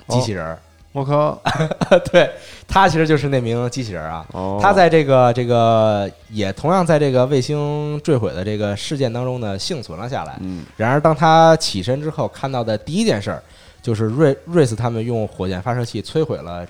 [0.08, 0.60] 机器人儿。
[0.92, 1.42] 我靠，
[2.12, 2.30] 对
[2.68, 4.26] 他其实就是那名机器人啊。
[4.32, 10.38] 哦，他在这个这个也同样在这个卫星坠毁的这个事件当中呢幸存了下来。
[10.42, 13.44] 嗯然而，当他起身之后，看到的第一件事儿
[13.86, 16.66] 就是瑞瑞斯他们用火箭发射器摧毁了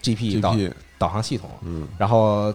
[0.00, 1.50] GP 导，GP，导航系统。
[1.64, 2.54] 嗯然后，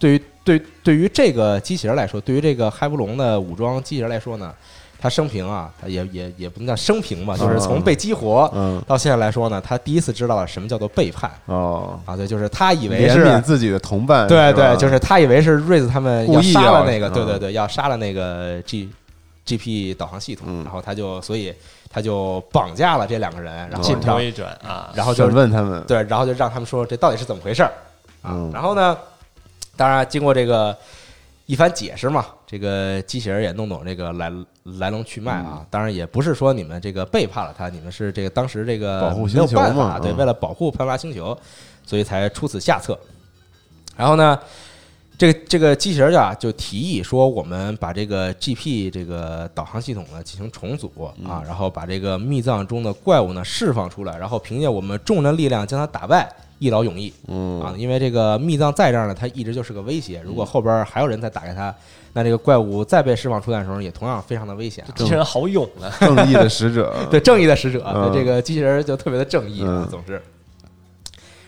[0.00, 4.52] 对于对对于这个机器人来说，对于这个嗨布隆的武装机器人来说呢，
[4.98, 18.90] 他生平啊，他也也也不能叫生平吧，就是从被激活嗯到现在来说呢，他第一次知道了什么叫做背叛哦，啊，对，就是他以为怜是悯自己的同伴，对对，就是他以为是瑞斯他们要杀了那个，对嗯对对，要杀了那个 G
[19.44, 21.54] G P 导航系统，嗯然后他就所以
[21.94, 27.70] 他就绑架了这两个人，然后让镜头一转啊，然后就问他们，对，然后就让他们说这到底是怎么回事儿
[28.20, 28.50] 啊嗯？
[28.52, 28.98] 然后呢，
[29.76, 30.76] 当然经过这个
[31.46, 34.32] 一番解释嘛，这个机器人也弄懂这个来
[34.80, 35.66] 来龙去脉嗯啊。
[35.70, 41.38] 当然也不是说你们这个背叛了他，你们是这个当时这个保护没有星球办法，对，嘛嗯为了保护潘多拉星球，
[41.86, 42.98] 所以才出此下策。
[43.96, 44.36] 然后呢，
[45.16, 50.92] 这个这个机器人啊，就提议说，我们把这个 GP 这个导航系统呢进行重组
[51.22, 57.74] 嗯啊，然后把这个密藏中的怪物呢释放出来，然后凭借我们众人的力量将它打败，一劳永逸嗯啊！
[57.78, 60.20] 因为这个密藏在这儿呢，它一直就是个威胁。
[60.24, 61.72] 如果后边还有人再打开它，
[62.12, 65.94] 那这个怪物再被释放出来的时候，也同样非常的危险机器人好勇啊！
[66.00, 70.20] 正义的使者，对正义的使者，嗯对这个机器人就特别的正义啊嗯，总之。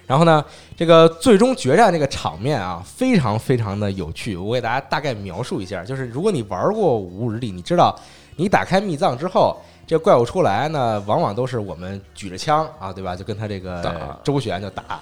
[0.07, 0.45] 然后呢，
[0.77, 4.37] 这个最终决战这个场面啊，非常非常的有趣。
[4.37, 7.99] 我给大家大概描述一下，就是如果你玩过《无日历》，你知道，
[8.37, 13.17] 你打开密藏之后，这怪物出来呢，往往都是我们举着枪啊，对吧？
[13.17, 15.01] 就跟他这个周旋就打。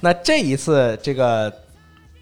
[0.00, 1.52] 那这一次，这个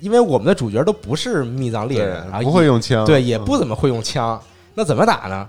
[0.00, 4.40] 因为我们的主角都不是密藏猎人，然后不会用枪，对，也嗯不怎么会用枪。
[4.74, 5.48] 那怎么打呢？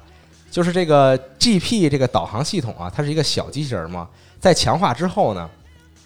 [0.52, 4.08] 就是这个 GP 这个导航系统啊，它是一个小机器人嘛，
[4.40, 5.50] 在强化之后呢，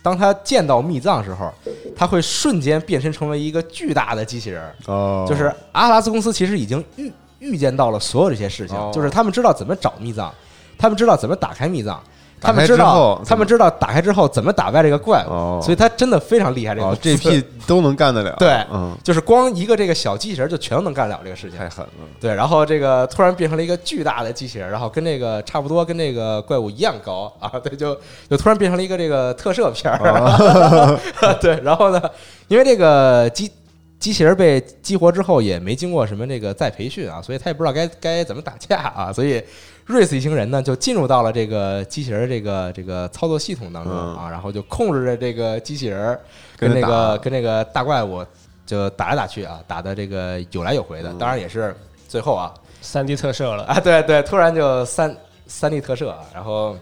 [0.01, 1.53] 当他见到密藏时候，
[1.95, 4.63] 他会瞬间变身成为一个巨大的机器人。
[4.85, 8.91] 哦，就是阿拉斯公司其实已经预预见到了所有这些事情，哦。
[8.93, 10.33] 就是他们知道怎么找密藏，
[10.77, 12.01] 他们知道怎么打开密藏，
[12.41, 15.59] 他们知道他们知道打开之后怎么打败这个怪物，哦。
[15.61, 16.73] 所以他真的非常厉害。
[16.73, 27.95] 这个哦公司，GP 都能干得了，对嗯，就是光一个这个小机器人就全都能干了这个事情，太狠了，对，然后这个突然变成了一个巨大的机器人，然后跟这个差不多，跟这个怪物一样高啊， 对，就
[28.29, 30.99] 就突然变成了一个这个特摄片儿，哦。
[31.41, 32.01] 对，然后呢，
[32.47, 33.51] 因为这个机
[33.99, 39.43] 机器人被激活之后也没经过什么这个再培训啊，所以他也不知道该该怎么打架啊，所以
[39.89, 44.15] 瑞斯一行人呢就进入到了这个机器人这个这个操作系统当中嗯。
[44.15, 46.17] 啊，然后就控制着这个机器人
[46.55, 48.23] 跟那个跟那个大怪物
[48.67, 51.75] 就打来打去啊，打的这个有来有回的，当然也是
[52.07, 55.13] 最后啊三 D 特摄了，啊，对对，突然就三
[55.47, 56.77] 三 D 特摄啊，然后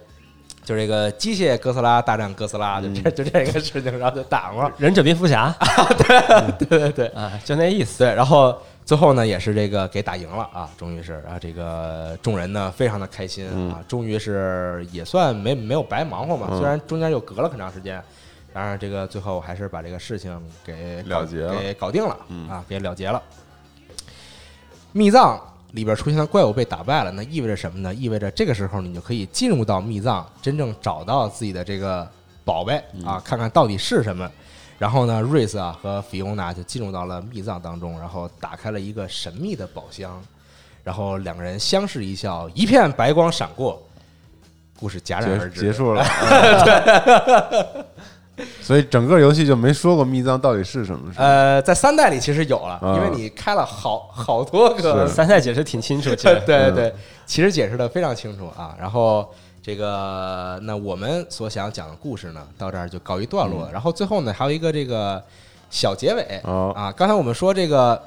[0.65, 5.55] 就这个机械哥斯拉大战哥斯拉，就这就这个事情，然后就打嘛，忍者蝙蝠侠。
[6.59, 7.07] 对对对。
[7.07, 7.99] 啊，就那意思。
[7.99, 8.53] 对，然后
[8.87, 18.01] 最后呢也是这个给打赢了啊，终于是啊，这个众人呢非常的开心啊，终于是也算没没有白忙活嘛，嗯虽然中间又隔了很长时间。
[18.53, 23.21] 当然，这个最后还是把这个事情给了结了给搞定了嗯啊，给了结了。
[24.93, 25.37] 密藏
[25.73, 27.93] 里边出现的怪物被打败了，那意味着什么呢？
[27.93, 32.09] 意味着这个时候你就可以进入到密藏，真正找到自己的这个
[32.45, 34.31] 宝贝啊，看看到底是什么。
[34.79, 40.21] 然后呢，瑞斯啊和菲欧娜就进入到了密藏当中，然后打开了一个神秘的宝箱，
[40.83, 43.81] 然后两个人相视一笑，一片白光闪过，
[44.79, 46.03] 故事戛然而止，结结束了，
[46.63, 47.85] 对。
[48.61, 52.95] 所以整个游戏就没说过密藏到底是什么，是呃，在三代里其实有了，啊。
[52.95, 56.93] 因为你开了好好多个三代解释挺清楚，其 对对对，
[57.25, 58.75] 其实解释的非常清楚啊。
[58.79, 59.27] 然后
[59.67, 63.69] 这个，那我们所想讲的故事呢，到这儿就告一段落了。
[63.69, 65.21] 然后最后呢，还有一个这个
[65.69, 66.89] 小结尾哦啊。
[66.89, 68.01] 刚才我们说这个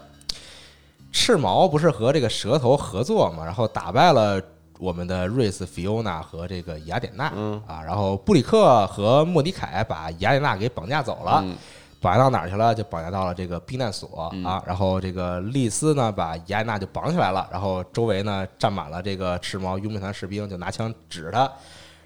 [1.13, 4.41] 赤毛不是和这个蛇头合作嘛，然后打败了。
[4.79, 11.55] 我们的瑞斯、菲欧娜和这个雅典娜、嗯啊，然后布里克和莫迪凯把雅典娜给绑架走了，嗯
[12.01, 12.75] 绑架到哪儿去了？
[12.75, 14.63] 就绑架到了这个避难所、啊。
[14.67, 21.53] 然后这个丽丝呢，把雅安娜就绑起来了，然后周围呢站满了这个赤毛佣兵团士兵，就拿枪指着他。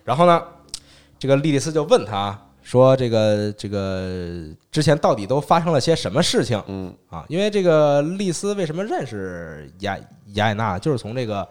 [0.03, 0.43] 然后呢，
[1.19, 7.25] 这个莉莉丝就问他说这个这个之前到底都发生了些什么事情嗯啊？
[7.29, 9.97] 因为这个丽丝为什么认识雅
[10.33, 11.43] 雅典娜，就是从这个《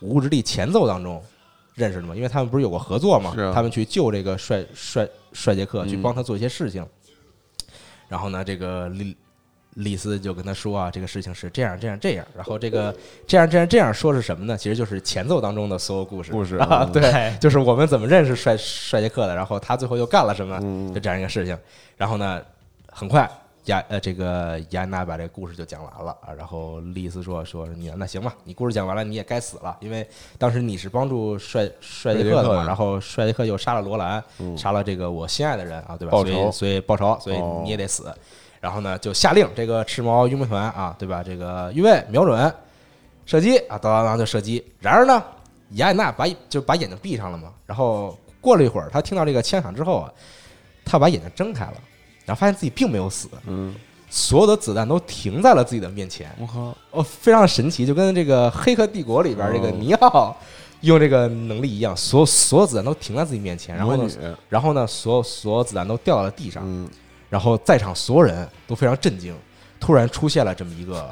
[0.00, 1.20] 无物之地》前奏当中
[1.74, 6.86] 认识的嘛，因为他们不是有过合作嘛，啊他们去救这个帅帅帅杰克，去嗯帮他做一些事情。
[8.10, 9.16] 然后呢，这个李
[9.74, 12.26] 李斯就跟他说啊，这个事情是这样这样这样。
[12.36, 12.92] 然后这个
[13.24, 14.56] 这样这样这样说是什么呢？
[14.56, 16.32] 其实就是前奏当中的所有故事。
[16.32, 21.56] 故事啊，嗯对，就是我们怎么认识帅帅杰克的，然后他最后又干了什么，嗯就这样一个事情。
[21.96, 22.42] 然后呢，
[22.88, 23.30] 很快
[23.70, 26.34] 雅呃这个雅安娜把这个故事就讲完了啊。
[26.36, 30.06] 然后丽丝说说你那行吧，你故事讲完了，你也该死了，因为
[30.36, 36.12] 当时你是帮助帅帅杰克的嘛，然后帅杰克又杀了罗兰，嗯杀了这个我心爱的人啊，对吧？
[36.12, 38.12] 报仇所以所以报仇，所以哦你也得死。
[38.60, 41.22] 然后呢，就下令这个赤毛佣兵团啊，对吧？
[41.22, 42.54] 这个预备瞄准
[43.24, 44.62] 射击啊，当当当就射击。
[44.80, 45.22] 然而呢，
[45.70, 47.52] 雅安娜把就把眼睛闭上了嘛。
[47.64, 50.12] 然后过了一会儿，他听到这个枪响之后啊，
[50.84, 51.74] 他把眼睛睁开了，
[52.30, 53.74] 然后发现自己并没有死，嗯，
[54.08, 56.30] 所有的子弹都停在了自己的面前。
[56.38, 60.36] 我靠，哦，非常神奇，就跟这个《黑客帝国》里边这个哦尼奥
[60.82, 66.88] 用这个能力一样，所有所有子弹都停在自己面前，然后呢，然后呢，所有所有子弹都掉到了地上，嗯
[67.28, 69.34] 然后在场所有人都非常震惊，
[69.80, 71.10] 突然出现了这么一个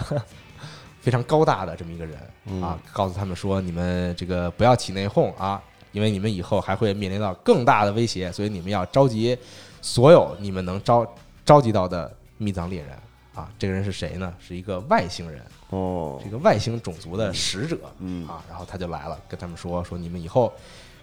[1.03, 2.17] 非常高大的这么一个人
[2.47, 5.61] 嗯啊，告诉他们说：“你们这个不要起内讧啊，
[5.91, 9.37] 因为你们以后还会面临到更大的威胁，所以你们要召集
[9.81, 11.07] 所有你们能召
[11.45, 12.91] 召集到的密藏猎人
[13.35, 14.35] 啊。”这个人是谁呢？
[14.39, 18.45] 是一个外星人，哦是一，个外星种族的使者嗯啊。
[18.49, 20.53] 然后他就来了，跟他们说：“说你们以后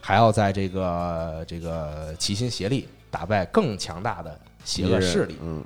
[0.02, 5.64] 还要在这个这个齐心协力，打败更强大的邪恶势力。”嗯，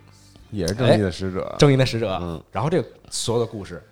[0.52, 2.18] 也是正义的使者，正义的使者。
[2.22, 3.84] 嗯然后这个所有的故事，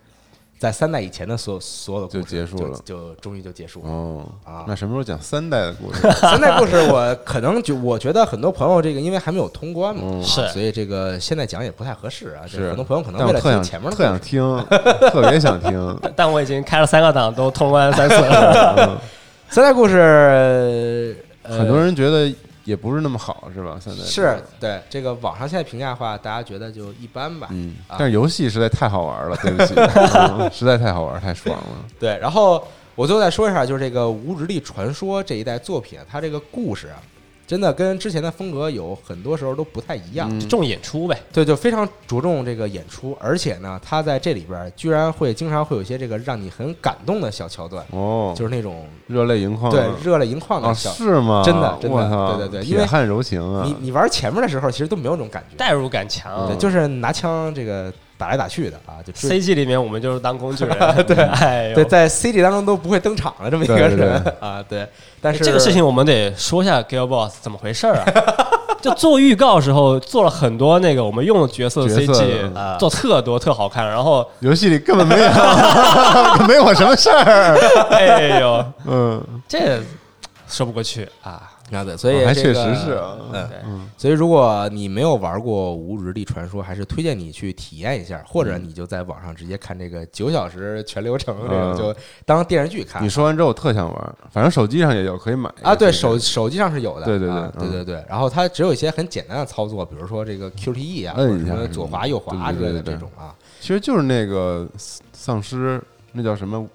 [0.59, 3.89] 在三代以前的所有所有的故事就结束了就就终于就结束了。
[3.89, 6.01] 哦啊那什么时候讲三代的故事？
[6.19, 12.41] 三代故事我可能就我觉得很多朋友这个因为还没有通关嘛，是所以这个现在讲也不太合适啊。
[12.47, 14.65] 就是很多朋友可能为了听前面的特想故事听，
[15.11, 15.99] 特别想听。
[16.15, 18.75] 但我已经开了三个档，都通关三次了。
[18.77, 18.97] 嗯
[19.49, 22.29] 三代故事，呃很多人觉得
[22.67, 23.79] 也不是那么好，是吧？
[23.81, 27.47] 现在是对这个网上现在评价的话，大家觉得就一般吧。
[27.51, 31.85] 嗯，啊但是游戏实在太好玩了， 对不起，嗯 实在太好玩，太爽了。
[31.97, 32.61] 对，然后
[32.93, 36.99] 我最后再说一下，就是这个《无日历传说》这一代作品，它这个故事啊，
[37.47, 40.29] 真的跟之前的风格有很多时候都不太一样。
[40.29, 50.89] 嗯重演出呗，对，就非常着重这个演出，而且呢，他在这里边居然会经常会有一些这个让你很感动的小桥段，哦，就是那种热泪盈眶，对热泪盈眶啊，的小。
[50.91, 51.41] 是吗？
[51.45, 56.57] 真的真的对对对因为铁汉柔情啊你，你玩前面的时候，其实都没有这种感觉，代入感强对，。
[56.57, 64.87] 就是拿枪这个打来打去的啊，就 CG 里面我们就是当工具人， 对， 哎呦对，在 CG 当中都不会登场的这么一个对对人啊，对。
[65.21, 68.05] 但是这个事情我们得说一下 g i l Boss 怎么回事儿啊？
[68.81, 75.27] 就做预告的时候做了很多那个我们用的角色的 CG，嗯做特多特好看，然后游戏里根本没有，
[76.47, 77.57] 没我什么事儿。
[77.89, 79.79] 哎呦，嗯，这
[80.47, 81.49] 说不过去啊。
[81.71, 83.59] 啊，对，所以还确这个实是啊嗯对，
[83.97, 91.77] 所以如果你没有玩过《无日历传说》，还是推荐你去体验一下，或者你就在网上直接看这个九小时全流程，这个嗯。
[91.77, 91.95] 就
[92.25, 95.75] 当电视剧看你说完之后我特想玩，反正手机上也有，可以买啊。
[95.75, 97.71] 对手手机上是有的，对对对啊对嗯。
[97.71, 98.05] 对对。
[98.07, 103.35] 然后它只有一些很简单的操作，比如说这个 QTE 啊，或者什么左滑右滑之类的这种啊。
[103.59, 104.65] 其实就是那个
[105.11, 105.81] 丧尸，
[106.13, 106.65] 那叫什么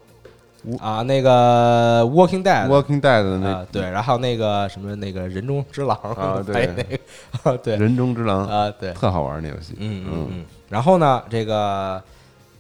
[0.80, 2.68] 啊，那个 Walking Dead。
[2.68, 6.98] Walking Dead 的那啊，对，然后那个什么那个人中之狼啊 对那个
[7.42, 9.74] 啊， 对人中之狼，啊，对，特好玩那游戏。
[9.78, 10.44] 嗯嗯嗯。
[10.68, 12.02] 然后呢，这个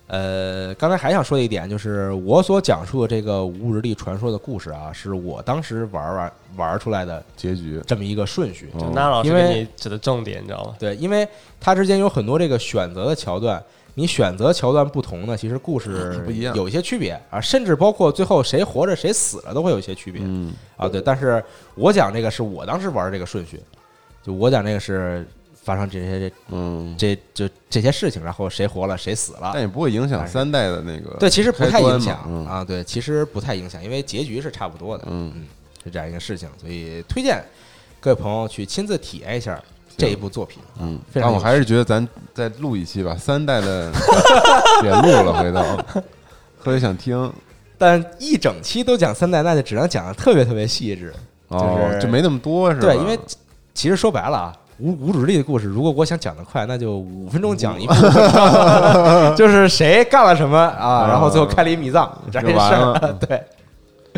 [0.08, 8.68] 呃，刚才还想说的一点就是，我所讲述的这个无日历传说的故事啊，是我当时玩玩玩出来的结局这么一个顺序。
[8.74, 10.74] 哦那老师因为给你指的重点，你知道吗？
[10.78, 11.26] 对，因为
[11.58, 13.62] 它之间有很多这个选择的桥段，
[13.94, 16.54] 你选择桥段不同呢，其实故事不一样。
[16.56, 20.22] 有一些区别啊，甚至包括最后谁活着谁死了都会有一些区别。
[20.24, 20.52] 嗯。
[20.76, 23.60] 啊，对，但是我讲这个是我当时玩这个顺序，
[24.22, 25.26] 就我讲这个是
[25.62, 29.50] 发生这些嗯，这这就这些事情，然后谁活了谁死了。
[29.52, 32.46] 但，也不会影响三代的那个对，其实不太影响嗯。
[32.46, 35.32] 啊，对，其实不太影响，因为结局是差不多的，嗯。
[35.36, 35.46] 嗯，
[35.84, 37.44] 是这样一个事情，所以推荐
[38.00, 39.62] 各位朋友去亲自体验一下
[39.96, 43.90] 这一部作品，嗯，非常但我还是觉得咱再录一期吧，三代的
[44.82, 45.62] 也录了，回头
[46.62, 47.32] 特别想听
[47.78, 51.12] 但一整期都讲三代，那就只能讲的特别特别细致，
[51.48, 52.86] 哦就，是就没那么多是吧？
[52.86, 53.18] 对，因为
[53.74, 57.94] 其实说白了啊，无无主力的故事，如果我想讲的快，那就五分钟讲一部，
[59.36, 63.42] 就是谁干了什么啊，然后最后开了一米藏这事儿，对。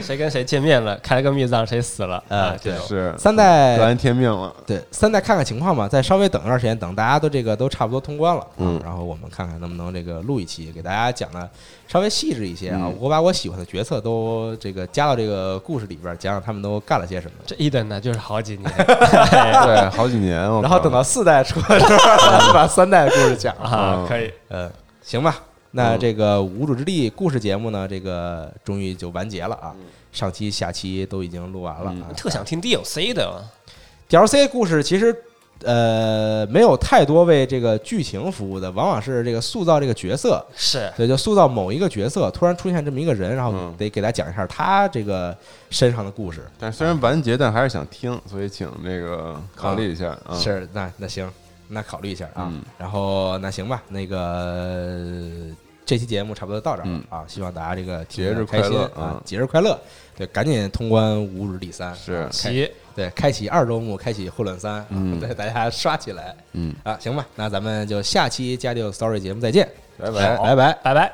[0.05, 2.57] 谁跟谁见面了，开了个密藏，谁死了呃啊？
[2.63, 4.55] 这对种是三代完天命了。
[4.67, 11.49] 对，三代看看情况吧，再稍微等一段时间，等大家都这个都差不多通关了，嗯啊然后我们看看能不能这个录一期，给大家讲的
[11.89, 12.83] 稍微细致一些啊。
[12.85, 17.33] 嗯我把我喜欢的角色都这个加到这个故事里边，讲讲他们都干了些什么。
[17.47, 20.35] 这一等呢就是好几年 对，好几年。
[20.35, 21.99] 然后等到四代出的时候，
[22.31, 23.69] 咱们把三代的故事讲了。
[23.69, 24.31] 啊，可以。
[24.49, 24.71] 呃，
[25.03, 25.37] 行吧，
[25.77, 29.75] 那嗯这个无主之地故事节目呢，这个终于就完结了啊。
[30.13, 31.93] 上期、下期都已经录完了。
[32.17, 33.45] 特想听 DLC 的
[34.09, 35.13] ，DLC 故事其实
[35.65, 45.37] 呃没有太多为这个剧情服务的，往往是这个塑造这个角色，是对，就塑造某一个角色，突然出现这么一个人，然后嗯得给大家讲一下他这个
[45.71, 46.47] 身上的故事。
[46.61, 50.39] 但虽然完结，但还是想听，所以请这个考虑一下啊。
[50.39, 51.29] 是，那那行，
[51.69, 54.99] 那考虑一下啊，然后那行吧，那个
[55.87, 59.79] 这期节目差不多到这儿啊，希望大家这个节日开心啊，节日快乐，
[60.17, 66.35] 对，赶紧通关五日第三，是，开启，对，开启二周目，开启混乱三，嗯，大家刷起来。
[66.53, 70.37] 嗯，啊，行吧，那咱们就下期加六 story 节目再见，拜拜。
[70.39, 70.73] 拜拜。
[70.83, 71.13] 拜拜。